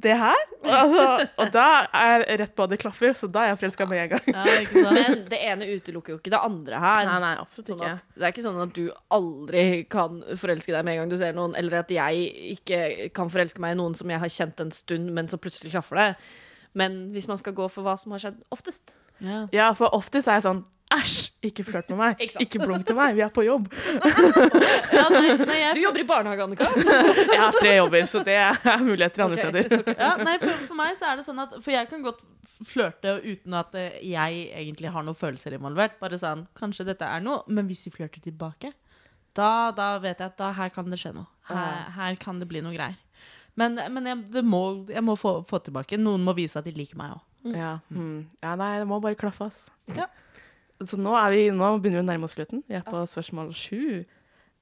[0.00, 0.42] Det her?
[0.64, 1.04] Altså,
[1.40, 1.64] og da
[1.96, 4.28] er jeg rett på at det klaffer, så da er jeg forelska med en gang.
[4.32, 4.92] ja.
[4.96, 7.08] Men det ene utelukker jo ikke det andre her.
[7.08, 7.90] Nei, nei, absolutt Sånn ikke.
[7.98, 8.82] at, det er ikke sånn at du
[9.16, 13.32] aldri kan forelske deg med en gang du ser noen, eller at jeg ikke kan
[13.32, 16.08] forelske meg i noen som jeg har kjent en stund, men så plutselig klaffer det.
[16.80, 19.40] Men hvis man skal gå for hva som har skjedd oftest Ja.
[19.52, 21.30] Ja, for oftest er jeg sånn Æsj!
[21.46, 22.22] Ikke flørt med meg.
[22.24, 22.40] Ikke.
[22.44, 23.14] Ikke blunk til meg.
[23.14, 23.68] Vi er på jobb.
[24.90, 26.66] Ja, nei, nei, jeg Du jobber i barnehage, Annika.
[27.30, 29.94] Jeg har tre jobber, så det er muligheter andre okay, steder.
[30.02, 32.24] Ja, nei, for, for meg så er det sånn at For jeg kan godt
[32.66, 35.94] flørte uten at eh, jeg egentlig har noen følelser involvert.
[36.02, 38.72] Bare sånn Kanskje dette er noe, men hvis de flørter tilbake,
[39.38, 41.30] da, da vet jeg at da, her kan det skje noe.
[41.48, 42.98] Her, her kan det bli noe greier.
[43.58, 45.98] Men, men jeg, det må, jeg må få, få tilbake.
[46.00, 47.22] Noen må vise at de liker meg òg.
[47.56, 48.26] Ja, Mm.
[48.42, 49.70] ja, nei, det må bare klaffe, ass.
[49.96, 50.10] Ja.
[50.88, 52.62] Så nå, er vi, nå begynner vi å nærme oss slutten.
[52.68, 54.04] Vi er på spørsmål sju.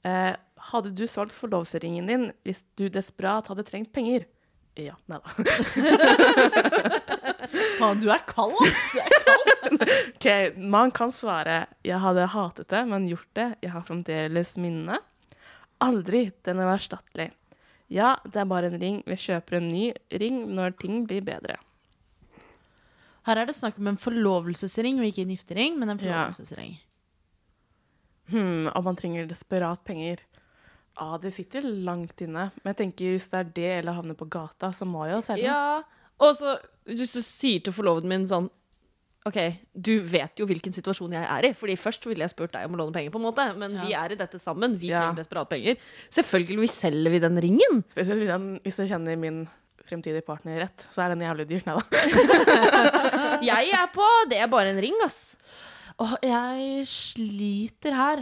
[0.08, 0.34] Eh,
[0.70, 4.20] hadde du solgt forlovsringen din hvis du desperat hadde trengt penger?
[4.78, 4.94] Ja.
[5.10, 5.28] Nei da.
[7.78, 8.78] Faen, du er kald, ass!
[10.14, 10.26] OK,
[10.58, 13.56] man kan svare 'jeg hadde hatet det, men gjort det'.
[13.62, 14.98] 'Jeg har fremdeles minnene.
[15.82, 16.30] Aldri.
[16.46, 17.30] Den er uerstattelig.
[17.88, 19.02] Ja, det er bare en ring.
[19.06, 21.58] Vi kjøper en ny ring når ting blir bedre.
[23.28, 26.04] Her er det snakk om en forlovelsesring og ikke en giftering, men en Ja.
[26.24, 26.78] forlovelsesring.
[28.30, 30.20] Hmm, og man trenger desperat penger.
[30.98, 32.48] Ja, det sitter langt inne.
[32.62, 35.22] Men jeg tenker hvis det er det eller havner på gata, så må jeg jo
[35.28, 35.46] selge.
[35.48, 35.82] Ja,
[36.20, 36.56] og så
[36.88, 38.50] hvis du sier til forloveden min sånn
[39.28, 39.36] OK,
[39.76, 41.52] du vet jo hvilken situasjon jeg er i.
[41.52, 43.44] Fordi først ville jeg spurt deg om å låne penger, på en måte.
[43.60, 44.78] Men vi er i dette sammen.
[44.80, 45.02] Vi Ja.
[45.02, 45.76] trenger desperat penger.
[46.08, 47.82] Selvfølgelig selger vi den ringen.
[47.90, 49.48] Spesielt hvis jeg, hvis jeg kjenner min
[49.88, 51.64] fremtidige partner rett, så er den jævlig dyr.
[51.66, 51.84] Nei da.
[53.50, 55.36] Jeg er på Det er bare en ring, ass.
[55.98, 58.20] Åh, jeg sliter her.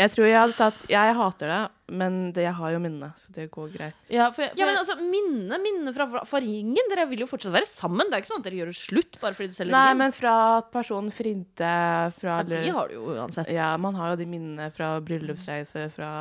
[0.00, 1.58] Jeg tror jeg hadde tatt Jeg hater det,
[2.00, 3.96] men det, jeg har jo minnet, så det går greit.
[4.08, 6.88] Ja, for jeg, for Ja, men altså, Minne minne fra, fra ringen.
[6.92, 8.08] Dere vil jo fortsatt være sammen.
[8.08, 10.00] Det er ikke sånn at dere gjør det slutt bare fordi du selger Nei, ringen.
[10.04, 11.74] men fra at personen fridde
[12.16, 13.50] fra ja, de har du jo uansett.
[13.52, 16.12] Ja, man har jo de minnene fra bryllupsreise, fra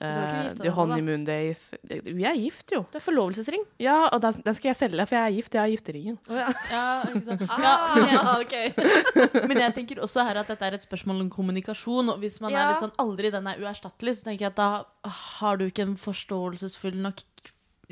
[0.00, 0.70] eh, the da?
[0.74, 1.72] honeymoon days.
[1.84, 2.82] Vi er gift, jo.
[2.90, 3.62] Det er forlovelsesring.
[3.80, 5.54] Ja, og den, den skal jeg selge, for jeg er gift.
[5.54, 6.18] Jeg har gifteringen.
[6.28, 6.48] ja.
[6.70, 7.48] ja, ikke?
[7.48, 9.48] Ja, men jeg, Ah, ok.
[9.48, 12.08] Men jeg tenker også her at dette er et spørsmål om kommunikasjon.
[12.14, 12.64] Og hvis man Ja.
[12.66, 15.82] er litt sånn aldri den er uerstattelig, så tenker jeg at da har du ikke
[15.86, 17.22] en forståelsesfull nok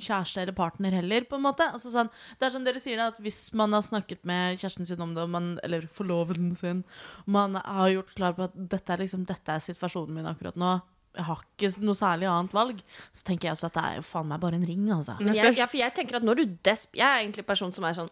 [0.01, 1.67] kjæreste eller partner heller, på en måte.
[1.69, 2.09] Altså sånn,
[2.41, 5.13] det er som dere sier da, at hvis man har snakket med kjæresten sin om
[5.15, 6.81] det, man, eller forloveden sin,
[7.27, 10.71] man har gjort klar på at dette er, liksom, dette er situasjonen min akkurat nå,
[11.13, 12.79] jeg har ikke noe særlig annet valg,
[13.13, 15.19] så tenker jeg også at det er jo faen meg bare en ring, altså.
[15.21, 16.97] Men jeg, ja, for jeg tenker at når du desp...
[16.97, 18.09] Jeg er egentlig en person som er sånn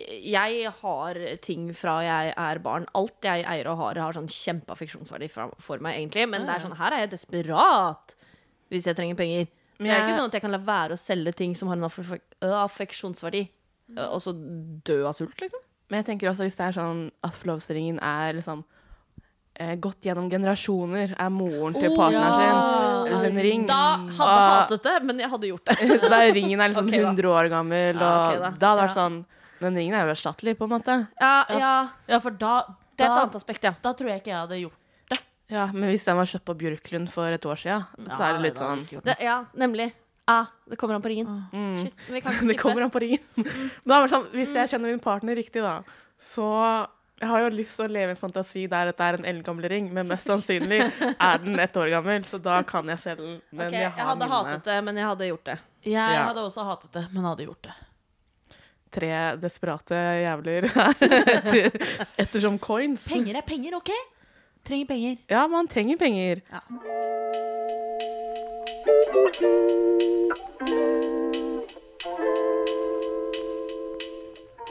[0.00, 2.88] Jeg har ting fra jeg er barn.
[2.98, 6.26] Alt jeg eier og har, har sånn kjempeaffeksjonsverdi for meg, egentlig.
[6.30, 8.16] Men det er sånn, her er jeg desperat
[8.70, 9.48] hvis jeg trenger penger.
[9.80, 11.88] Det er ikke sånn at jeg kan la være å selge ting som har en
[12.60, 13.46] affeksjonsverdi,
[14.10, 15.62] og så dø av sult, liksom.
[15.90, 18.60] Men jeg tenker også hvis det er sånn at forlovelsesringen er liksom
[19.60, 22.60] eh, gått gjennom generasjoner, er moren til partneren sin,
[23.10, 23.80] eller sin ring Da
[24.16, 25.76] hadde jeg hatet det, men jeg hadde gjort det.
[26.14, 27.04] Da ringen er liksom Ok, da.
[27.12, 28.50] 100 år gammel, og Ja, ok, da.
[28.50, 28.98] da hadde det vært Ja.
[29.04, 29.20] sånn
[29.60, 30.98] Den ringen er jo erstattelig, på en måte.
[31.20, 31.72] Ja, ja,
[32.08, 32.54] Ja, for da,
[32.96, 33.74] det er et da, annet aspekt, ja.
[33.82, 34.76] da tror jeg ikke jeg hadde gjort
[35.50, 38.42] Ja, Men hvis den var kjøpt på Bjørklund for et år siden, så er det
[38.48, 39.90] litt sånn Det, ja, nemlig.
[40.30, 41.40] Ah, det kommer an på ringen.
[41.76, 42.62] Shit, vi kan ikke Det skippe.
[42.62, 43.18] kommer an på ringen.
[43.34, 45.72] Men da er det sånn, hvis jeg kjenner min partner riktig, da,
[46.22, 46.46] så
[47.20, 49.68] jeg har jo lyst til å leve i en fantasi der dette er en eldgammel
[49.68, 50.80] ring, men mest sannsynlig
[51.12, 53.38] er den ett år gammel, så da kan jeg selge den.
[53.52, 54.32] Men Ok, jeg jeg hadde minnet.
[54.48, 55.58] hatet det, men jeg hadde gjort det.
[55.84, 56.24] Jeg Ja.
[56.30, 57.74] hadde også hatet det, men hadde gjort det.
[58.90, 61.70] Tre desperate jævler her etter,
[62.24, 63.04] ettersom coins.
[63.06, 63.92] Penger er penger, OK?
[64.64, 65.16] Trenger penger.
[65.30, 66.42] Ja, man trenger penger.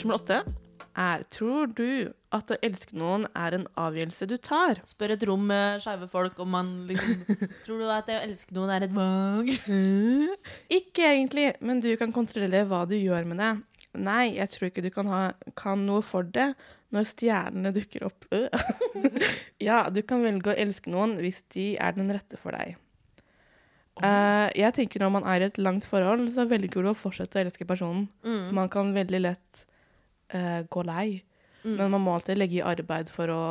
[0.00, 0.36] Spørsmål åtte
[0.96, 4.80] er Tror du at å elske noen er en avgjørelse du tar?
[4.88, 7.20] Spør et rom med skeive folk om man liksom
[7.66, 9.52] Tror du at det å elske noen er et valg?
[10.80, 13.52] Ikke egentlig, men du kan kontrollere hva du gjør med det.
[14.00, 15.22] Nei, jeg tror ikke du kan, ha,
[15.58, 16.52] kan noe for det
[16.94, 18.28] når stjernene dukker opp.
[19.68, 22.78] ja, du kan velge å elske noen hvis de er den rette for deg.
[24.00, 27.36] Uh, jeg tenker Når man er i et langt forhold, så velger du å fortsette
[27.36, 28.06] å elske personen.
[28.54, 29.66] Man kan veldig lett
[30.32, 31.22] eh, gå lei,
[31.62, 33.42] men man må alltid legge i arbeid for å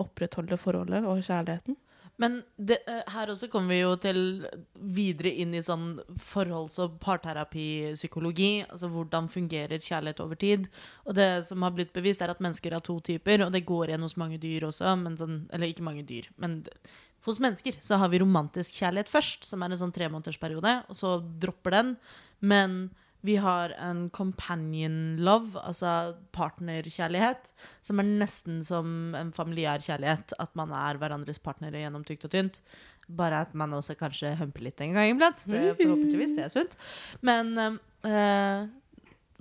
[0.00, 1.76] opprettholde forholdet og kjærligheten.
[2.20, 4.18] Men det, eh, her også kommer vi jo til
[4.76, 8.66] videre inn i sånn forholds- og parterapipsykologi.
[8.68, 10.68] Altså hvordan fungerer kjærlighet over tid.
[11.06, 13.88] Og det som har blitt bevist, er at mennesker har to typer, og det går
[13.88, 14.92] igjen hos mange dyr også.
[15.00, 16.62] Men sånn, eller ikke mange dyr, men
[17.24, 21.16] hos mennesker så har vi romantisk kjærlighet først, som er en sånn tremånedersperiode, og så
[21.40, 21.96] dropper den.
[22.40, 22.90] Men
[23.26, 27.52] vi har en companion love, altså partnerkjærlighet,
[27.84, 30.34] som er nesten som en familiær kjærlighet.
[30.40, 32.60] At man er hverandres partnere gjennom tykt og tynt.
[33.10, 35.42] Bare at man også kanskje humper litt en gang iblant.
[35.44, 36.76] Det er forhåpentligvis det er sunt.
[37.26, 38.68] Men eh,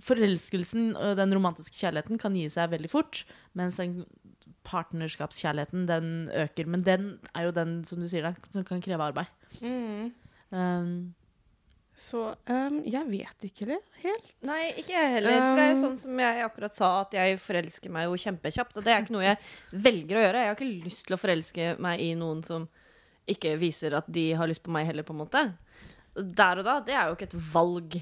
[0.03, 3.23] forelskelsen og den romantiske kjærligheten kan gi seg veldig fort.
[3.57, 4.03] Mens den
[4.67, 6.67] partnerskapskjærligheten, den øker.
[6.67, 9.31] Men den er jo den, som du sier, da, som kan kreve arbeid.
[10.49, 11.13] Um,
[11.99, 14.27] Så um, jeg vet ikke det helt.
[14.47, 15.35] Nei, ikke jeg heller.
[15.35, 18.77] For det er jo sånn som jeg akkurat sa, at jeg forelsker meg jo kjempekjapt.
[18.79, 20.43] Og det er ikke noe jeg velger å gjøre.
[20.45, 22.69] Jeg har ikke lyst til å forelske meg i noen som
[23.29, 25.43] ikke viser at de har lyst på meg heller, på en måte.
[26.15, 27.99] Der og da, det er jo ikke et valg.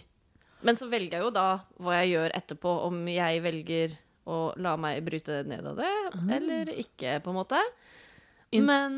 [0.66, 1.48] Men så velger jeg jo da
[1.82, 5.92] hva jeg gjør etterpå, om jeg velger å la meg bryte ned av det,
[6.38, 7.60] eller ikke, på en måte.
[8.54, 8.96] Men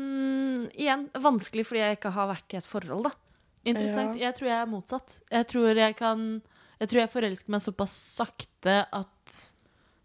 [0.78, 3.29] igjen, vanskelig fordi jeg ikke har vært i et forhold, da.
[3.68, 4.16] Interessant.
[4.20, 5.16] Jeg tror jeg er motsatt.
[5.30, 6.20] Jeg tror jeg kan
[6.80, 9.34] Jeg tror jeg forelsker meg såpass sakte at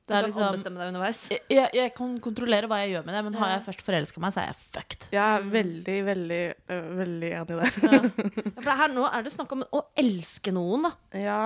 [0.05, 1.21] Du er kan liksom ombestemme deg underveis.
[1.31, 4.33] jeg, jeg kan kontrollere hva jeg gjør med det, men har jeg først forelska meg,
[4.35, 5.07] så er jeg fucked.
[5.15, 7.79] Jeg er veldig, veldig, uh, veldig enig der.
[8.57, 10.91] Ja, for her nå er det snakk om å elske noen, da.
[11.17, 11.39] Ja.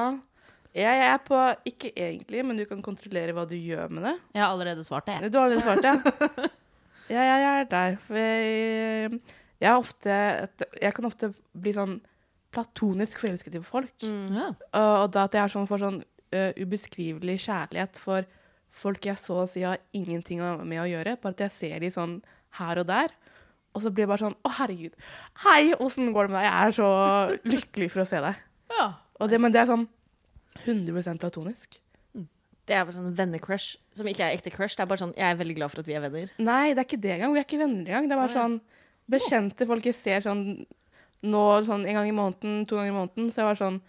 [0.75, 4.15] Jeg er på Ikke egentlig, men du kan kontrollere hva du gjør med det.
[4.35, 5.15] Jeg har allerede svart det.
[5.21, 5.31] jeg.
[5.31, 6.49] Du har allerede svart, det?
[7.09, 7.95] Ja, ja, jeg er der.
[8.05, 9.21] For jeg,
[9.59, 10.15] jeg, er ofte,
[10.81, 11.99] jeg kan ofte bli sånn
[12.53, 13.93] platonisk forelsket i folk.
[14.03, 14.49] Ja.
[14.49, 18.27] Og, og da at jeg er sånn for sånn uh, ubeskrivelig kjærlighet for
[18.79, 21.91] folk jeg så å si har ingenting med å gjøre, bare at jeg ser de
[21.93, 22.19] sånn
[22.59, 23.13] her og der.
[23.77, 24.95] Og så blir jeg bare sånn Å, herregud.
[25.43, 26.47] Hei, åssen går det med deg?
[26.47, 28.41] Jeg er så lykkelig for å se deg.
[28.73, 28.87] Ja.
[29.21, 29.85] Og det, men det er sånn
[30.63, 31.77] 100% platonisk.
[32.69, 34.75] Det er bare sånn vennecrush, som ikke er ekte crush.
[34.77, 36.33] Det er bare sånn, Jeg er veldig glad for at vi er venner.
[36.37, 37.33] Nei, det er ikke det engang.
[37.33, 38.09] Vi er ikke venner engang.
[38.09, 38.57] Det er bare sånn
[39.09, 40.43] bekjente folk jeg ser sånn
[41.27, 43.31] nå sånn en gang i måneden, to ganger i måneden.
[43.33, 43.81] Så jeg var sånn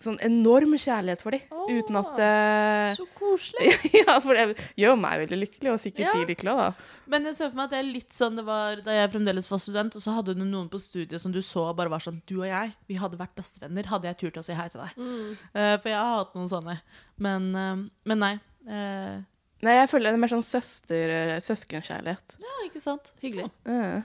[0.00, 3.68] sånn enorm kjærlighet for dem, uten at det Så koselig.
[4.00, 6.12] Ja, for det gjør meg veldig lykkelig, og sikkert Ja.
[6.16, 6.94] de lykkelig òg, da.
[7.12, 9.50] Men jeg ser for meg at det er litt sånn det var da jeg fremdeles
[9.52, 12.00] var student, og så hadde du noen på studiet som du så og bare var
[12.00, 13.90] sånn Du og jeg, vi hadde vært bestevenner.
[13.92, 15.04] Hadde jeg turt å si hei til deg?
[15.52, 16.78] Eh, for jeg har hatt noen sånne.
[17.20, 18.32] Men, uh, men nei.
[18.68, 19.20] Eh,
[19.60, 21.10] Nei, jeg føler det er mer sånn søster,
[21.44, 22.38] søskenkjærlighet.
[22.40, 23.12] ja, ikke sant?
[23.20, 23.50] Hyggelig.
[23.68, 24.00] Eh,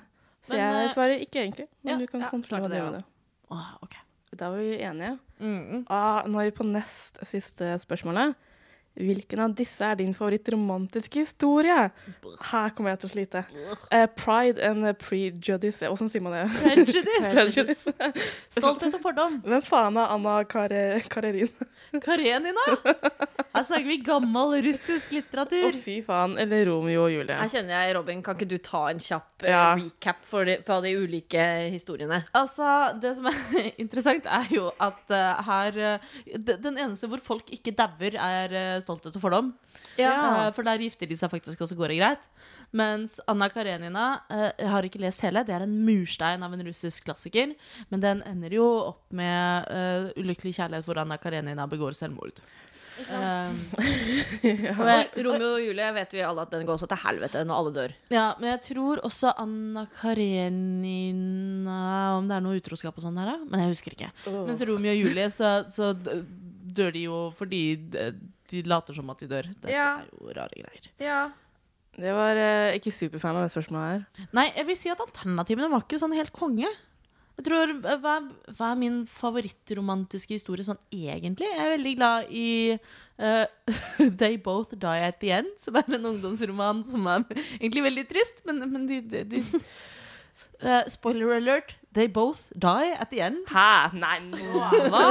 [0.46, 2.74] Så Men, jeg eh, svarer ikke egentlig, men ja, du kan ja, kontre hva svarte
[2.76, 3.06] det, med det.
[4.36, 5.16] Da var vi enige.
[5.39, 5.86] Mm.
[5.89, 8.36] Ah, nå er vi på nest siste spørsmålet.
[8.96, 11.89] Hvilken av disse er din favorittromantiske historie?
[12.50, 13.41] Her kommer jeg til å slite.
[13.91, 15.84] Uh, pride and prejudice.
[15.84, 16.46] Hvordan sier man det?
[16.62, 17.32] Prejudice.
[17.36, 17.96] Prejudice.
[18.56, 19.39] Stolthet og fordom.
[19.43, 21.52] Hvem faen er Anna Kare Karerin?
[22.04, 22.64] Karenina.
[23.56, 26.36] Her snakker vi gammel russisk Å, oh, fy faen.
[26.41, 27.36] Eller Romeo og Julie.
[27.39, 29.66] Her kjenner jeg, Robin, kan ikke du ta en kjapp eh, Ja.
[29.80, 32.22] recap for de, på de ulike historiene?
[32.36, 32.68] Altså,
[33.02, 37.76] Det som er interessant, er jo at uh, her uh, Den eneste hvor folk ikke
[37.76, 39.52] dauer, er stolthet og fordom.
[40.00, 40.14] Ja.
[40.46, 42.26] Eh, for der gifter de seg faktisk, og så går det greit.
[42.76, 45.46] Mens Anna Karenina eh, Jeg har ikke lest hele.
[45.48, 47.56] Det er en murstein av en russisk klassiker.
[47.92, 52.40] Men den ender jo opp med uh, ulykkelig kjærlighet hvor Anna Karenina begår selvmord.
[52.96, 53.58] Um,
[54.66, 54.76] ja.
[55.20, 57.92] Romeo og Julie vet vi alle at den går også til helvete når alle dør.
[58.14, 61.80] ja, men jeg tror også Anna Karenina
[62.16, 63.38] Om det er noe utroskap og sånn her, da.
[63.50, 64.12] Men jeg husker ikke.
[64.48, 65.92] Mens Romeo og Julie, så, så
[66.76, 67.62] dør de jo fordi
[68.52, 69.50] de, later som at de dør.
[69.54, 70.00] Dette Ja.
[70.02, 70.89] er jo rare greier.
[71.02, 71.20] Ja.
[71.96, 73.88] Det var eh, ikke superfan av det spørsmålet
[74.20, 74.28] her.
[74.36, 76.68] Nei, jeg vil si at alternativene var ikke sånn helt konge.
[77.36, 78.16] Jeg tror, eh, hva,
[78.56, 81.48] hva er min favorittromantiske historie sånn egentlig?
[81.52, 82.48] Jeg er veldig glad i
[83.20, 83.46] uh,
[84.20, 87.26] They Both Die At The End, som er en ungdomsroman som er
[87.62, 89.43] egentlig veldig trist, men, men de, de, de
[90.64, 93.46] uh, Spoiler alert, they both die at the end.
[93.50, 93.91] Hæ?
[93.96, 94.18] Nei,
[94.91, 95.04] hva?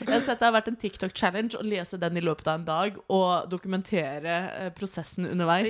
[0.00, 2.64] Jeg har sett det har vært en TikTok-challenge å lese den i løpet av en
[2.66, 5.68] dag og dokumentere eh, prosessen underveis.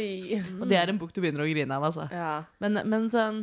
[0.59, 2.05] Og det er en bok du begynner å grine av, altså.
[2.15, 2.33] Ja.
[2.63, 3.39] Men, men sånn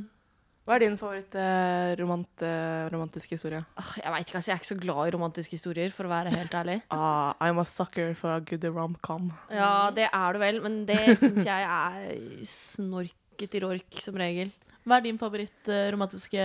[0.65, 3.61] Hva er din favoritt-romantiske historie?
[3.99, 6.29] Jeg vet ikke, altså, jeg er ikke så glad i romantiske historier, for å være
[6.33, 6.79] helt ærlig.
[6.95, 9.29] Ah, I'm a sucker for a good rom-com.
[9.53, 12.17] Ja, det er du vel, men det syns jeg er
[12.49, 14.49] snorket i rork, som regel.
[14.85, 16.41] Hva er din favorittromantiske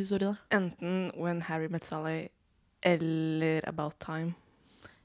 [0.00, 0.56] historie, da?
[0.56, 2.30] Enten When Harry Met Sally
[2.82, 4.32] eller About Time.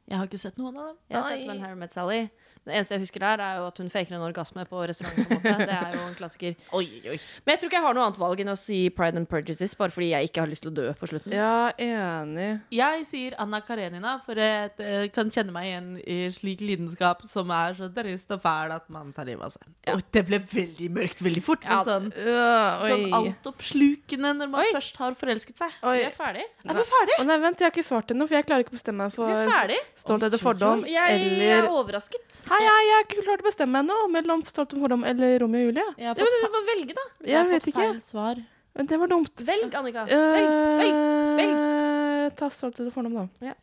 [0.10, 0.96] Jeg har ikke sett noen av dem.
[1.10, 2.24] Jeg har sett When Harry Met Sally.
[2.70, 5.26] Det eneste jeg husker der, er jo at hun faker en orgasme på restauranten.
[5.30, 5.38] på.
[5.42, 6.58] Det er jo en klassiker.
[6.76, 9.78] Men jeg tror ikke jeg har noe annet valg enn å si Pride and Prejudice,
[9.80, 11.34] bare fordi jeg ikke har lyst til å dø på slutten.
[11.34, 12.50] Ja, enig.
[12.76, 17.78] Jeg sier Anna Karenina, for jeg kan kjenne meg igjen i slik lidenskap som er
[17.80, 19.66] så trist og fæl at man tar livet av seg.
[19.88, 19.96] Ja.
[19.96, 21.66] Oi, det ble veldig mørkt veldig fort.
[21.66, 24.70] Ja, sånn, Uh, sånn altoppslukende når man Oi.
[24.76, 25.74] først har forelsket seg.
[25.88, 25.96] Oi.
[26.02, 26.46] Vi er ferdig.
[26.68, 27.18] Er vi ferdig?
[27.22, 29.16] Å nei, vent, jeg har ikke svart ennå, for jeg klarer ikke å bestemme meg
[29.16, 29.80] Vi er ferdig.
[30.00, 31.24] Stolthet og fordom Jeg er
[31.60, 32.38] eller overrasket.
[32.50, 35.40] Hei, hei, jeg har ikke klart å bestemme meg ennå mellom stolthet og fordom eller
[35.44, 35.88] Romeo og Julie.
[36.00, 37.06] Jeg du må velge, da.
[37.26, 37.88] jeg har Jeg vet fått ikke.
[37.88, 38.44] feil svar.
[38.80, 39.42] Men det var dumt.
[39.44, 40.06] Velg, Annika.
[40.08, 40.52] Velg.
[40.80, 41.00] velg,
[41.40, 41.58] velg.
[41.58, 43.28] Eh, Ta stolthet og fordom, da.
[43.50, 43.56] Ja.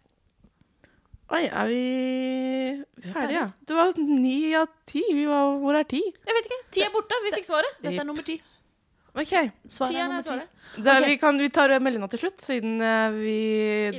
[1.36, 1.80] Oi, er vi
[3.02, 3.32] ferdige?
[3.34, 3.46] Ja?
[3.66, 5.02] Det var ni av ti.
[5.10, 6.02] Vi var, hvor er ti?
[6.02, 6.58] Jeg vet ikke.
[6.76, 7.18] Ti er borte.
[7.24, 7.80] Vi fikk svaret.
[7.82, 8.36] Dette er nummer ti.
[9.16, 9.32] OK.
[9.72, 10.28] Svaret er er nummer ti.
[10.28, 10.52] svaret.
[10.76, 11.06] Da, Ok.
[11.08, 13.36] vi, kan, vi tar meldinga til slutt, siden eh, vi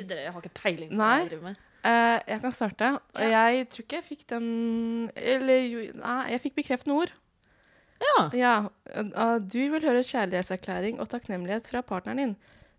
[0.07, 1.27] Dere har ikke peiling på hva Nei.
[1.31, 1.57] driver med.
[1.87, 2.89] Eh, jeg kan starte.
[3.15, 3.45] Ja.
[3.53, 4.47] jeg tror ikke jeg fikk den
[5.15, 7.13] Eller jo, nei, jeg fikk bekreftende ord.
[8.03, 8.17] Ja.
[8.37, 8.55] Ja.
[8.93, 12.35] Uh, du vil høre kjærlighetserklæring og takknemlighet fra partneren din.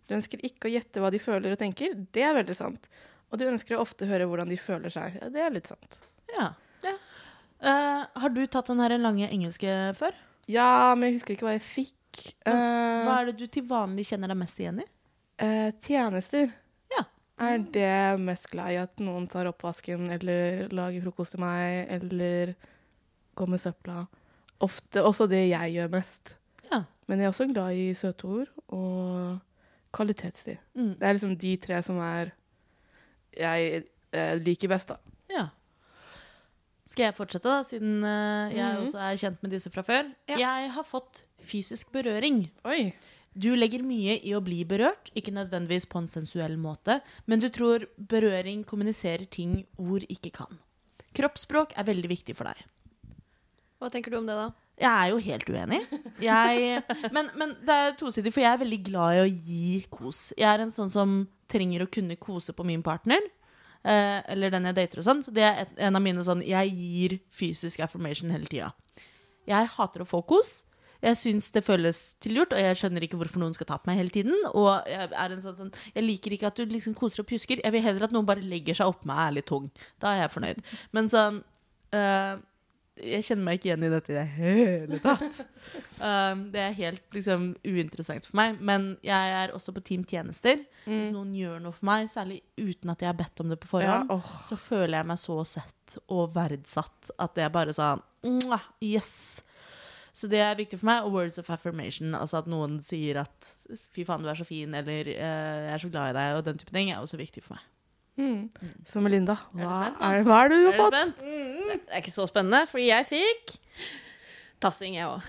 [0.07, 1.97] Du ønsker ikke å gjette hva de føler og tenker.
[2.15, 2.87] Det er veldig sant.
[3.33, 5.19] Og du ønsker å ofte høre hvordan de føler seg.
[5.19, 6.01] Ja, det er litt sant.
[6.37, 6.53] ja.
[7.59, 10.15] Eh, har du tatt den her lange engelske før?
[10.47, 12.21] Ja, men jeg husker ikke hva jeg fikk.
[12.47, 14.87] Hva er det du til vanlig kjenner deg mest igjen i?
[15.83, 16.53] tjenester.
[17.39, 22.55] Er det mest glad i at noen tar oppvasken, eller lager frokost til meg, eller
[23.39, 24.07] går med søpla?
[24.65, 26.35] Ofte også det jeg gjør mest.
[26.73, 26.83] Ja.
[27.07, 29.39] Men jeg er også glad i søte ord og
[29.95, 30.59] kvalitetstid.
[30.75, 30.97] Mm.
[30.99, 32.35] Det er liksom de tre som er
[33.39, 34.99] jeg eh, liker best, da.
[35.31, 35.47] Ja.
[36.89, 38.81] Skal jeg fortsette, da, siden eh, jeg -hmm.
[38.81, 40.11] også er kjent med disse fra før?
[40.29, 40.39] Ja.
[40.39, 42.51] Jeg har fått fysisk berøring.
[42.65, 42.93] Oi.
[43.39, 46.99] Du legger mye i å bli berørt, ikke nødvendigvis på en sensuell måte,
[47.31, 50.59] men du tror berøring kommuniserer ting ord ikke kan.
[51.15, 52.65] Kroppsspråk er veldig viktig for deg.
[53.79, 54.49] Hva tenker du om det, da?
[54.79, 55.81] Jeg er jo helt uenig.
[56.23, 56.83] Jeg,
[57.15, 60.29] men, men det er tosidig, for jeg er veldig glad i å gi kos.
[60.39, 61.19] Jeg er en sånn som
[61.51, 63.23] trenger å kunne kose på min partner.
[63.83, 65.23] Eh, eller den jeg dater og sånn.
[65.27, 68.73] Så det er et, en av mine sånn Jeg gir fysisk affirmation hele tida.
[69.49, 70.63] Jeg hater å få kos.
[71.05, 74.01] Jeg syns det føles tilgjort, og jeg skjønner ikke hvorfor noen skal ta på meg
[74.01, 74.35] hele tiden.
[74.51, 77.63] Og jeg er en sånn, sånn Jeg liker ikke at du liksom koser og pjusker.
[77.63, 79.71] Jeg vil heller at noen bare legger seg oppå meg og er litt tung.
[80.03, 80.63] Da er jeg fornøyd.
[80.97, 81.41] Men sånn
[81.95, 82.35] eh,
[82.99, 85.41] Jeg kjenner meg ikke igjen i dette i det hele tatt.
[86.03, 88.59] Um, det er helt liksom uinteressant for meg.
[88.59, 90.65] Men jeg er også på Team Tjenester.
[90.83, 93.85] Hvis noen gjør noe for meg, særlig uten at jeg har bedt om det på
[93.85, 98.03] Ja, forhånd, så føler jeg meg så sett og verdsatt at det er bare sånn
[98.83, 99.45] Yes!
[100.19, 101.05] Så det er viktig for meg.
[101.07, 102.15] Og words of affirmation.
[102.19, 103.51] Altså at noen sier at
[103.95, 106.45] 'fy faen, du er så fin', eller eh, 'jeg er så glad i deg', og
[106.49, 107.67] den type ting, er også viktig for meg.
[108.19, 108.51] Mm.
[108.85, 110.97] Så Melinda, hva er, hva er det du har fått?
[110.97, 111.21] spent?
[111.23, 113.53] Det er ikke så spennende, fordi jeg fikk
[114.59, 115.23] tafsing, jeg òg.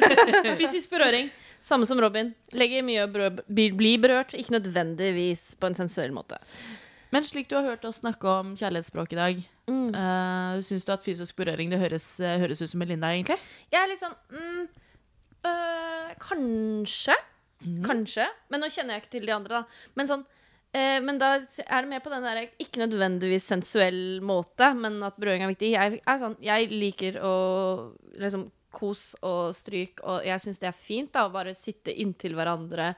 [0.60, 1.30] Fysisk berøring.
[1.64, 2.34] Samme som Robin.
[2.52, 6.36] Legger mye å berø- bli bli berørt, ikke nødvendigvis på en sensuell måte.
[7.14, 9.88] Men slik du har hørt oss snakke om kjærlighetsspråk i dag, Mm.
[9.94, 13.34] uh, syns du at fysisk berøring det høres, eh, høres ut som Melinda, egentlig?
[13.72, 14.68] Jeg er litt sånn mm,
[15.50, 17.16] øh, Kanskje.
[17.82, 18.26] Kanskje.
[18.52, 19.90] Men nå kjenner jeg ikke til de andre, da.
[19.98, 20.22] Men sånn
[20.76, 25.18] eh, men da er det mer på den der ikke nødvendigvis sensuell måte, men at
[25.18, 25.72] berøring er viktig.
[25.74, 27.34] Jeg, er sånn, jeg liker å
[28.20, 32.34] liksom kos og stryk, og jeg syns det er fint da, å bare sitte inntil
[32.36, 32.90] hverandre.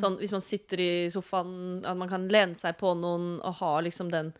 [0.00, 3.74] Sånn, hvis man sitter i sofaen, at man kan lene seg på noen og ha
[3.84, 4.32] liksom den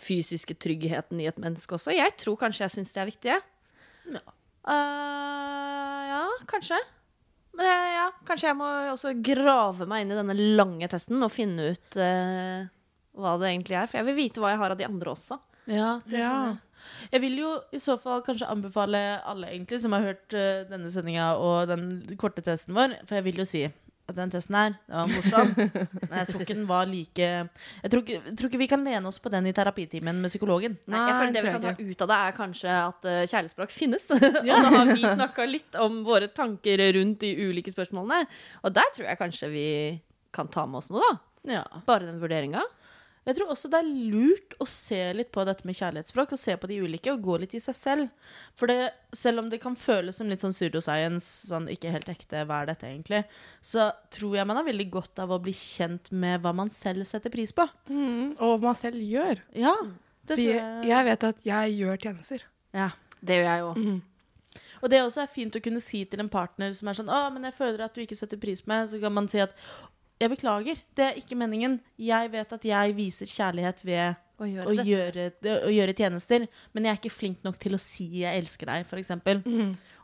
[0.00, 1.92] fysiske tryggheten i et menneske også.
[1.92, 3.36] Jeg tror kanskje jeg syns det er viktig.
[4.14, 4.22] Ja.
[4.64, 6.78] Uh, ja, kanskje.
[7.58, 11.32] Men jeg, ja, kanskje jeg må også grave meg inn i denne lange testen og
[11.34, 12.64] finne ut uh,
[13.20, 13.90] hva det egentlig er.
[13.90, 15.40] For jeg vil vite hva jeg har av de andre også.
[15.70, 16.30] Ja, det Ja.
[16.32, 16.66] skjønner
[17.10, 17.22] jeg.
[17.24, 21.34] Vil jo i så fall kanskje anbefale alle egentlig som har hørt uh, denne sendinga
[21.40, 23.64] og den korte testen vår, for jeg vil jo si
[24.10, 25.52] at den testen her, den var morsom,
[26.08, 28.84] men jeg tror ikke den var like Jeg tror ikke, jeg tror ikke vi kan
[28.86, 30.76] lene oss på den i terapitimen med psykologen.
[30.90, 33.74] Nei, jeg føler Det vi kan ta ut av det, er kanskje at uh, kjærlighetsspråk
[33.74, 34.06] finnes.
[34.16, 38.24] og da har vi snakka litt om våre tanker rundt de ulike spørsmålene.
[38.64, 39.66] Og der tror jeg kanskje vi
[40.34, 41.18] kan ta med oss noe, da.
[41.60, 41.64] Ja.
[41.86, 42.62] Bare den vurderinga.
[43.28, 46.54] Jeg tror også det er lurt å se litt på dette med kjærlighetsspråk, og se
[46.56, 48.30] på de ulike, og gå litt i seg selv.
[48.56, 48.78] For det,
[49.12, 52.70] selv om det kan føles som litt sånn pseudoscience, sånn ikke helt ekte, hva er
[52.72, 53.22] dette egentlig,
[53.60, 57.04] så tror jeg man har veldig godt av å bli kjent med hva man selv
[57.08, 57.68] setter pris på.
[57.92, 59.44] Mm, og hva man selv gjør.
[59.52, 59.76] Ja,
[60.24, 60.88] det For tror jeg, jeg.
[60.94, 62.46] jeg vet at jeg gjør tjenester.
[62.76, 62.88] Ja.
[63.20, 64.00] Det gjør jeg jo.
[64.80, 67.20] Og det også er fint å kunne si til en partner som er sånn 'Å,
[67.34, 69.52] men jeg føler at du ikke setter pris på meg', så kan man si at
[70.20, 71.78] 'Jeg beklager, det er ikke meningen.
[71.98, 75.24] Jeg vet at jeg viser kjærlighet ved Å gjøre å gjøre,
[75.66, 78.86] å gjøre tjenester, men jeg er ikke flink nok til å si 'jeg elsker deg',
[78.86, 79.10] f.eks.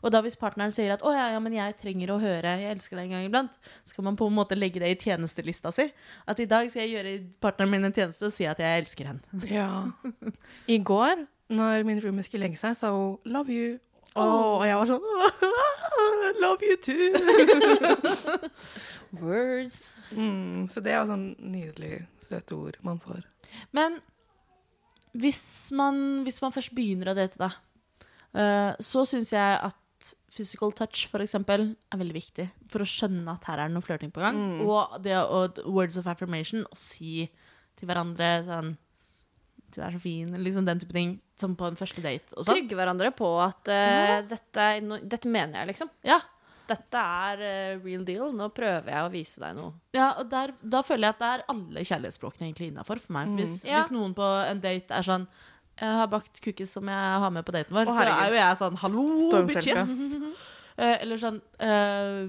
[0.03, 2.71] Og da hvis partneren sier at 'å ja, ja, men jeg trenger å høre 'jeg
[2.71, 5.71] elsker deg' en gang iblant', så kan man på en måte legge det i tjenestelista
[5.73, 5.91] si.
[6.27, 9.05] At i dag skal jeg gjøre partneren min en tjeneste og si at jeg elsker
[9.05, 9.21] henne.
[9.49, 9.89] Ja.
[10.67, 13.79] I går, når min roomie skulle legge seg, sa hun 'love you'.
[14.17, 15.05] Og jeg var sånn
[16.41, 18.49] 'love you too'.
[19.23, 20.01] Words.
[20.11, 23.23] Mm, så det er jo sånn nydelig søte ord man får.
[23.75, 23.99] Men
[25.17, 27.51] hvis man, hvis man først begynner å date, da,
[28.37, 33.33] uh, så syns jeg at physical touch, for eksempel, er veldig viktig for å skjønne
[33.33, 34.37] at her er det noe flørting på gang.
[34.61, 37.25] Og det å words of affirmation, å si
[37.77, 38.75] til hverandre sånn
[39.77, 42.57] Du er så fin, liksom den type ting, som på en første date og sånn.
[42.57, 45.91] Trygge hverandre på at eh, dette, no, dette mener jeg, liksom.
[46.07, 46.17] Ja,
[46.67, 47.41] Dette er
[47.77, 48.33] uh, real deal.
[48.35, 49.69] Nå prøver jeg å vise deg noe.
[49.95, 53.31] Ja, og der, da føler jeg at det er alle kjærlighetsspråkene egentlig innafor for meg.
[53.39, 53.77] Hvis, Ja.
[53.79, 55.27] hvis noen på en date er sånn
[55.77, 58.39] Jeg har bakt cookies som jeg har med på daten vår, Å, så er jo
[58.41, 59.05] jeg sånn Hallo,
[59.47, 59.93] bitches!
[60.77, 62.27] Eh, eller sånn uh,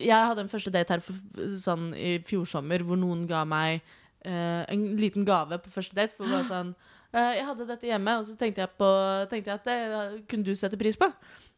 [0.00, 1.18] Jeg hadde en første date her for,
[1.60, 3.82] sånn i fjor sommer hvor noen ga meg
[4.24, 6.14] eh, en liten gave på første date.
[6.16, 6.74] For bare sånn
[7.12, 8.90] eh, Jeg hadde dette hjemme, og så tenkte jeg, på,
[9.30, 11.08] tenkte jeg at det kunne du sette pris på.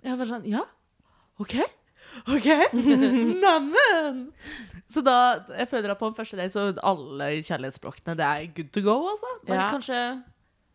[0.05, 0.65] Jeg var sånn Ja,
[1.41, 1.57] OK.
[2.31, 2.47] OK!
[3.43, 4.19] Neimen!
[4.91, 5.15] Så da
[5.59, 8.99] Jeg føler at på en første date så alle kjærlighetsspråkene det er good to go,
[9.15, 9.33] altså.
[9.49, 9.71] Men Ja.
[9.73, 9.99] kanskje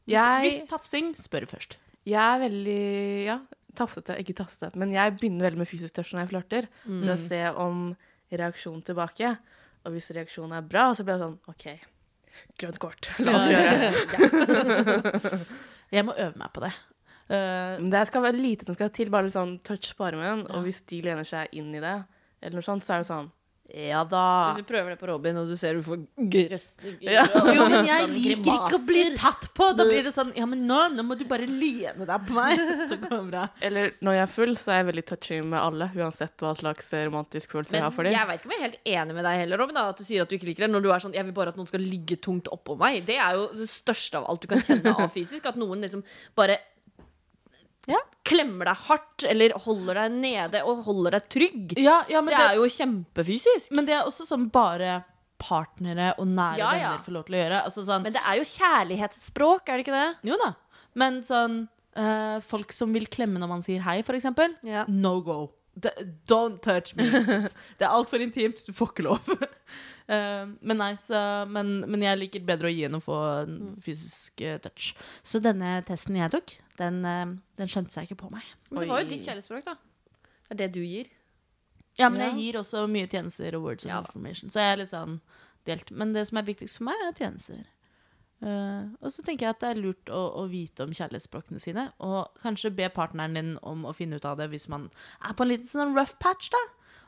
[0.10, 1.78] Jeg- hvis tafsing, spør først.
[2.06, 3.40] Jeg er veldig ja,
[3.76, 7.18] tafsete, ikke tafsete, men jeg begynner veldig med fysisk touch når jeg flørter, for å
[7.18, 7.96] se om
[8.32, 9.38] reaksjon tilbake.
[9.90, 11.66] Og hvis reaksjonen er bra, så blir det sånn OK,
[12.62, 13.10] grønt kort.
[13.26, 15.40] La oss gjøre det.
[15.96, 16.70] Jeg må øve meg på det.
[17.34, 20.46] Eh, det skal være lite som skal til, bare litt sånn touch på armen.
[20.54, 21.96] Og hvis de lener seg inn i det,
[22.44, 23.32] eller noe sånt, så er det sånn
[23.74, 24.50] Ja da.
[24.50, 27.24] Hvis du prøver det på Robin, og du ser du får grøsser Ja.
[27.30, 29.68] jo, men jeg Sånn liker ikke å bli tatt på.
[29.78, 32.58] Da blir det sånn Ja, men nå, nå må du bare lene deg på meg.
[32.90, 33.44] Så går det bra.
[33.62, 36.90] Eller når jeg er full, så er jeg veldig touchy med alle, uansett hva slags
[36.94, 38.14] romantisk følelse jeg har for dem.
[38.18, 40.04] jeg vet ikke om jeg er helt enig med deg heller, Robin, da, at du
[40.08, 40.72] sier at du ikke liker det.
[40.74, 43.06] Når du er sånn 'jeg vil bare at noen skal ligge tungt oppå meg'.
[43.06, 45.46] Det er jo det største av alt du kan kjenne av fysisk.
[45.46, 46.04] At noen liksom
[46.36, 46.58] bare
[47.90, 48.00] Ja.
[48.28, 51.78] klemmer deg hardt eller holder deg nede og holder deg trygg.
[51.82, 53.74] Ja, ja, men det, er jo kjempefysisk.
[53.76, 55.02] Men det er også sånn bare
[55.40, 57.62] partnere og nære venner får lov til å gjøre.
[57.70, 60.10] Altså sånn, Men det er jo kjærlighetsspråk, er det ikke det?
[60.30, 60.50] jo da.
[61.00, 61.62] Men sånn
[61.96, 64.58] øh, Folk som vil klemme når man sier hei, for eksempel.
[64.92, 65.40] No go.
[66.28, 67.08] Don't touch me.
[67.80, 68.62] det er altfor intimt.
[68.68, 69.32] Du får ikke lov.
[70.10, 73.58] Eh, men nei, så, men, men jeg liker bedre å gi enn å få en
[73.60, 73.76] Mm.
[73.86, 74.94] fysisk eh, touch.
[75.22, 78.44] Så denne testen jeg tok, den, eh, den skjønte seg ikke på meg.
[78.72, 79.76] Men det var jo ditt kjærlighetsspråk, da.
[80.50, 81.12] Det er det du gir.
[82.00, 82.30] Ja, men Ja.
[82.32, 84.50] jeg gir også mye tjenester og words of Ja information.
[84.50, 85.20] Så jeg er litt sånn
[85.68, 85.92] delt.
[85.92, 87.66] Men det som er viktigst for meg, er tjenester.
[88.42, 91.90] Uh, og så tenker jeg at det er lurt å, å vite om kjærlighetsspråkene sine.
[92.00, 94.90] Og kanskje be partneren din om å finne ut av det hvis man
[95.22, 96.62] er på en liten sånn rough patch, da.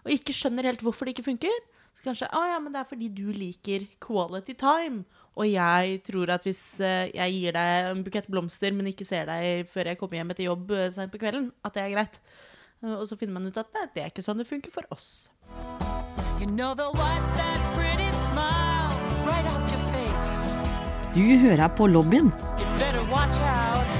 [0.03, 1.55] Og ikke skjønner helt hvorfor det ikke funker.
[1.97, 5.03] Så kanskje å ja, men det er fordi du liker quality time.
[5.39, 9.29] Og jeg tror at hvis eh, jeg gir deg en bukett blomster, men ikke ser
[9.29, 12.19] deg før jeg kommer hjem etter jobb uh, seint på kvelden, at det er greit.
[12.83, 15.29] Eh, og så finner man ut at det er ikke sånn det funker for oss.
[16.41, 18.91] You know the one, that pretty smile
[19.29, 20.35] right off your face.
[21.15, 23.99] Du hører på lobbyen You better watch out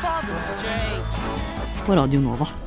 [0.00, 1.24] for the straits.
[1.86, 2.63] på Radio Nova.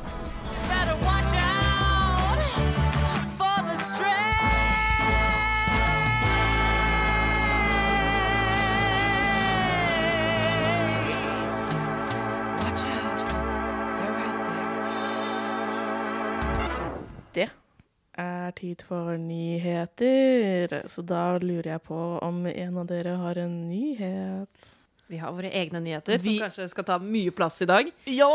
[18.58, 20.74] Tid for nyheter.
[20.90, 24.68] Så da lurer jeg på om en av dere har en nyhet.
[25.08, 27.90] Vi har våre egne nyheter, Vi- som kanskje skal ta mye plass i dag.
[28.04, 28.30] Ja,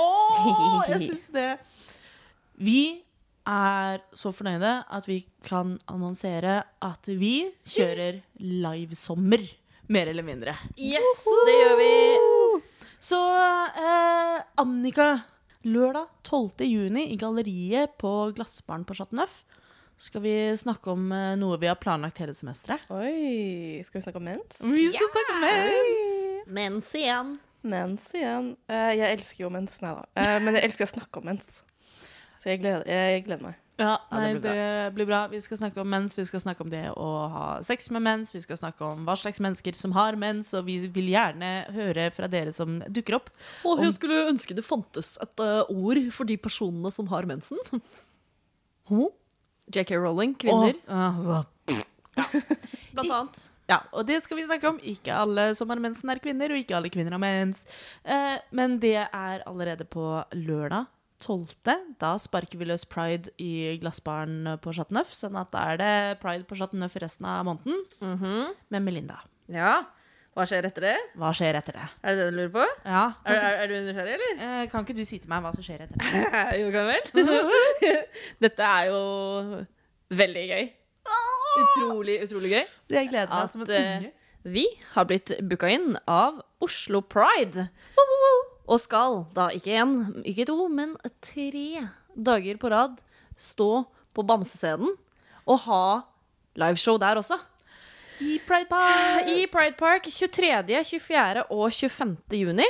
[0.90, 1.50] jeg syns det.
[2.58, 3.02] Vi
[3.46, 9.44] er så fornøyde at vi kan annonsere at vi kjører livesommer,
[9.92, 10.56] mer eller mindre.
[10.80, 11.92] Yes, det gjør vi.
[13.04, 15.10] Så eh, Annika,
[15.68, 16.64] lørdag 12.
[16.72, 19.44] juni i galleriet på Glassbaren på Chateau Neuf
[20.04, 22.84] skal vi snakke om eh, noe vi har planlagt hele semesteret.
[22.92, 24.60] Oi, skal vi snakke om mens?
[24.60, 26.22] Vi skal snakke om mens!
[26.60, 27.36] Mens igjen.
[27.64, 28.54] Mens igjen.
[28.68, 30.04] Eh, jeg elsker jo mens, nei da.
[30.20, 31.62] Eh, men jeg elsker å snakke om mens.
[32.42, 33.60] Så jeg gleder, jeg gleder meg.
[33.80, 35.22] Ja, nei, det det blir blir, bra.
[35.32, 38.30] Vi skal snakke om mens, vi skal snakke om det å ha sex med mens,
[38.36, 42.12] vi skal snakke om hva slags mennesker som har mens, og vi vil gjerne høre
[42.14, 43.32] fra dere som dukker opp.
[43.66, 47.58] Og jeg skulle ønske det fantes et ord for de personene som har mensen.
[49.72, 51.46] JK Rowling, kvinner, Og,
[52.94, 53.40] blant annet.
[53.72, 54.80] ja, og det skal vi snakke om.
[54.86, 57.64] Ikke alle som har mensen, er kvinner, og ikke alle kvinner har mens.
[58.04, 60.90] Eh, men det er allerede på lørdag.
[61.24, 61.48] 12.
[62.02, 65.14] Da sparker vi løs pride i glassbaren på Chateau Neuf.
[65.16, 69.22] Sånn at da er det pride på Chateau Neuf resten av måneden med Melinda.
[69.48, 69.86] Ja.
[70.34, 70.94] Hva skjer etter det?
[71.22, 71.84] Hva skjer etter det?
[72.02, 72.64] Er det det du lurer på?
[72.90, 74.40] Ja, Er, er, er du nysgjerrig, eller?
[74.48, 76.24] eh, kan ikke du si til meg hva som skjer etter det?
[76.58, 77.04] Jo, kan vel.
[78.48, 79.02] Dette er jo
[80.18, 80.66] veldig gøy.
[81.62, 82.64] Utrolig, utrolig gøy.
[82.96, 84.12] Jeg gleder meg At, som en eh, unge.
[84.44, 84.64] Vi
[84.96, 87.68] har blitt booka inn av Oslo Pride.
[88.66, 89.94] Og skal da ikke én,
[90.28, 91.84] ikke to, men tre
[92.16, 92.98] dager på rad
[93.38, 93.70] stå
[94.16, 94.94] på Bamsescenen
[95.44, 95.84] og ha
[96.60, 97.38] liveshow der også.
[98.22, 99.28] I Pride Park!
[99.28, 101.44] I Pride Park 23., 24.
[101.50, 102.18] og 25.
[102.38, 102.66] juni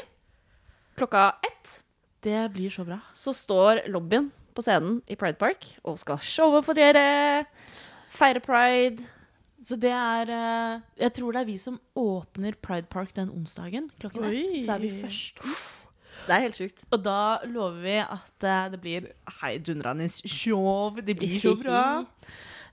[0.97, 1.79] klokka ett
[2.23, 2.99] Det blir så bra.
[3.13, 7.45] så står lobbyen på scenen i Pride Park og skal showe for dere.
[8.13, 9.03] Feire pride.
[9.63, 13.89] Så det er eh, Jeg tror det er vi som åpner Pride Park den onsdagen
[13.99, 14.63] klokken ett.
[14.63, 15.89] Så er vi først ut.
[16.27, 16.85] Det er helt sjukt.
[16.91, 19.07] Og da lover vi at eh, det blir
[19.41, 20.95] heidundrende show.
[21.01, 22.05] Det blir så bra.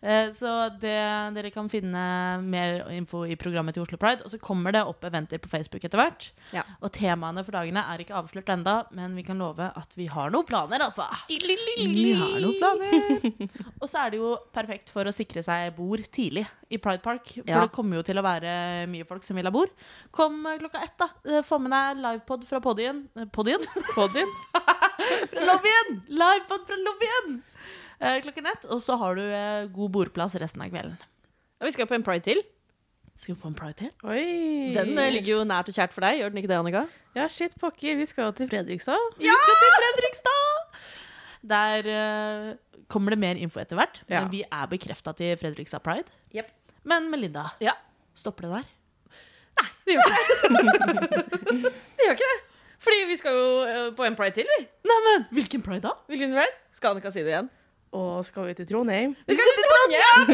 [0.02, 0.48] Eh, Så
[0.80, 0.94] det,
[1.36, 2.02] dere kan finne
[2.40, 4.24] mer info i programmet til Oslo Pride.
[4.24, 6.30] Og så kommer det opp eventer på Facebook etter hvert.
[6.56, 6.62] Ja.
[6.80, 10.30] Og temaene for dagene er ikke avslørt enda, men vi kan love at vi har
[10.32, 11.04] noen planer, altså.
[11.28, 13.50] Vi har noen planer.
[13.82, 17.26] og så er det jo perfekt for å sikre seg bord tidlig i Pride Park.
[17.36, 17.60] For Ja.
[17.66, 19.70] det kommer jo til å være mye folk som vil ha bord.
[20.16, 21.10] Kom eh, klokka ett, da.
[21.28, 23.04] Eh, Få med deg livepod fra podien.
[23.36, 23.60] Podien?
[23.94, 24.32] Podien?
[25.30, 26.00] fra lobbyen!
[26.08, 27.40] Livepod fra lobbyen!
[28.00, 28.64] Eh, klokken ett.
[28.72, 30.96] Og så har du eh, god bordplass resten av kvelden.
[31.60, 32.40] Og vi skal på en pride til.
[33.20, 33.90] Skal vi på en pride til?
[34.08, 34.72] Oi.
[34.72, 36.22] Den eh, ligger jo nært og kjært for deg.
[36.22, 36.86] Gjør den ikke det, Annika?
[37.18, 37.98] Ja, shit, pokker.
[38.00, 39.06] Vi skal jo til Fredrikstad.
[39.20, 40.80] Vi skal til Fredrikstad!
[41.50, 42.48] Der eh,
[42.92, 44.00] kommer det mer info etter hvert.
[44.08, 44.22] Ja.
[44.24, 46.08] Men vi er bekrefta til Fredrikstad Pride.
[46.36, 46.48] Yep.
[46.88, 47.76] Men Melinda, Ja.
[48.16, 48.68] stopper det der?
[49.60, 51.62] Nei, Det gjør ikke det.
[52.00, 52.40] det gjør ikke det.
[52.80, 53.48] Fordi vi skal jo
[53.96, 54.64] på en pride til, vi.
[54.88, 55.92] Neimen, hvilken pride da?
[56.08, 56.54] Hvilken pride?
[56.72, 57.50] Skal Annika si det igjen?
[57.96, 59.16] Og skal vi til Trondheim?
[59.26, 60.28] Vi skal til Trondheim!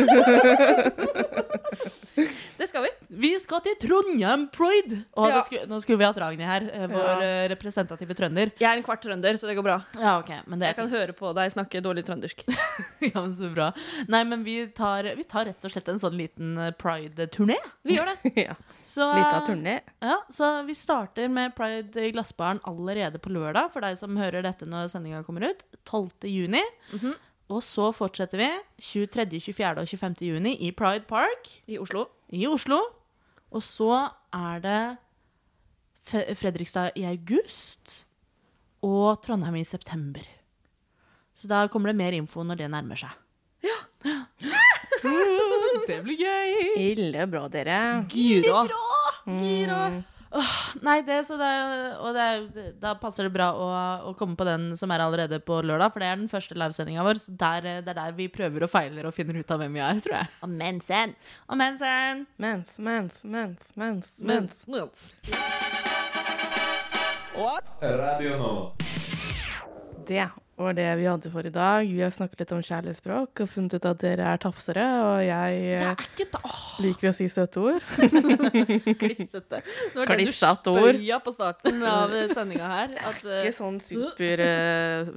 [2.61, 2.91] det skal vi.
[3.23, 4.99] Vi skal til Trondheim Pride!
[5.17, 5.39] Og Ja.
[5.39, 7.49] det skulle, nå skulle vi hatt Ragnhild her, eh, vår ja.
[7.55, 8.53] representative trønder.
[8.61, 9.79] Jeg er en kvart trønder, så det går bra.
[9.97, 12.45] Ja, ok, men det Jeg kan høre på deg snakke dårlig trøndersk.
[13.07, 13.71] Ja, men så bra.
[14.09, 17.57] Nei, men vi tar, vi tar rett og slett en sånn liten eh, pride-turné.
[17.85, 18.33] Vi gjør det.
[18.49, 18.57] ja.
[18.87, 19.03] Så,
[19.49, 19.81] turné.
[19.99, 24.45] Ja, så vi starter med Pride i Glassbaren allerede på lørdag, for deg som hører
[24.47, 25.65] dette når sendinga kommer ut.
[25.85, 26.29] 12.
[26.31, 26.63] juni.
[27.53, 28.49] Og så fortsetter vi
[28.83, 29.83] 23., 24.
[29.83, 30.27] og 25.
[30.27, 32.07] juni i Pride Park I Oslo.
[32.35, 32.81] i Oslo.
[33.55, 34.81] Og så er det
[36.39, 38.05] Fredrikstad i august
[38.87, 40.23] og Trondheim i september.
[41.35, 43.15] Så da kommer det mer info når det nærmer seg.
[43.67, 43.79] Ja.
[45.89, 46.53] det blir gøy.
[46.83, 47.81] Ille bra, dere.
[48.11, 48.67] Gira.
[49.27, 49.81] Gira.
[50.37, 51.51] Åh, nei, det, så det,
[52.05, 53.69] og det, det, da passer det bra å,
[54.11, 57.07] å komme på den som er allerede på lørdag, for det er den første livesendinga
[57.07, 57.23] vår.
[57.23, 59.85] Så der, det er der vi prøver og feiler og finner ut av hvem vi
[59.87, 60.33] er, tror jeg.
[60.45, 61.17] Og mensen.
[61.49, 62.27] Og mensen.
[62.43, 64.65] Mens, mens, mens, mens, mens.
[64.69, 65.07] Mens.
[67.81, 68.73] Radio Nova.
[70.07, 71.85] Det var det vi hadde for i dag.
[71.85, 75.59] Vi har snakket litt om kjærlighetsspråk og funnet ut at dere er tafsere, og jeg
[75.67, 76.41] Jeg eh, er ikke
[76.85, 77.85] liker å si søte ord.
[79.03, 79.61] Klissete.
[79.61, 82.97] Det var det du spøya på starten av sendinga her.
[83.13, 85.13] At, eh, Ikke sånn super, eh,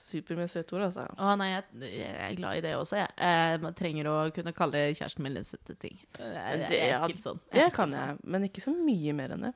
[0.00, 1.04] super med søte ord, altså.
[1.12, 1.66] Å, nei, jeg,
[2.00, 3.12] jeg er glad i det også, jeg.
[3.20, 6.00] Eh, man trenger å kunne kalle kjæresten min litt søte ting.
[6.16, 7.42] Det, er, Det, er ja, sånn.
[7.52, 8.14] det Jeg er ikke kan sånn.
[8.14, 9.54] jeg, men ikke så mye mer enn det.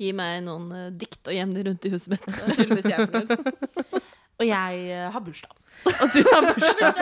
[0.00, 2.24] Gi meg noen uh, dikt og gjem de rundt i huset mitt.
[2.24, 3.98] Så er tydeligvis jeg fornøyd.
[4.40, 5.56] Og jeg eh, har bursdag.
[6.02, 6.94] Og du har bursdag!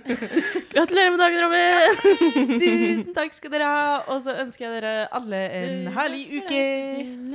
[0.74, 1.98] Gratulerer med dagen, Robin!
[2.62, 3.90] Tusen takk skal dere ha.
[4.14, 6.60] Og så ønsker jeg dere alle en herlig uke.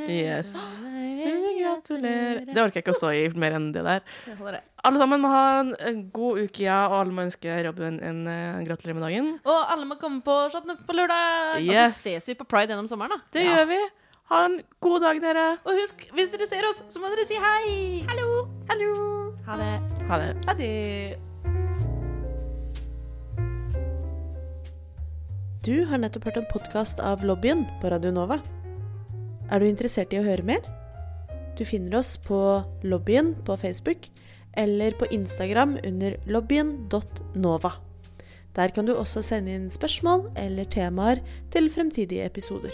[0.09, 0.55] Yes.
[1.59, 2.47] Gratulerer.
[2.49, 4.01] Det orker jeg ikke å stå i mer enn det der.
[4.85, 8.23] Alle sammen må ha en, en god uke, ja, og alle må ønske Robin en,
[8.29, 9.29] eh, gratulerer med dagen.
[9.45, 11.61] Og alle må komme på Chateau Neuf på lørdag.
[11.61, 13.33] Og så ses vi på Pride gjennom sommeren, da.
[13.37, 13.79] det gjør vi.
[14.25, 15.41] Ha en god dag, dere.
[15.69, 18.01] Og husk, hvis dere ser oss, så må dere si hei.
[18.09, 18.47] Hallo.
[18.71, 18.93] Hallo.
[19.45, 19.73] Ha det.
[20.09, 20.31] Ha det.
[20.47, 20.69] Ha det.
[25.61, 28.39] Du har nettopp hørt en podkast av Lobbyen på Radio Nova.
[29.53, 30.65] Er du interessert i å høre mer?
[31.53, 32.39] Du finner oss på
[32.81, 34.09] Lobbyen på Facebook
[34.57, 37.75] eller på Instagram under lobbyen.nova.
[38.57, 41.21] Der kan du også sende inn spørsmål eller temaer
[41.53, 42.73] til fremtidige episoder.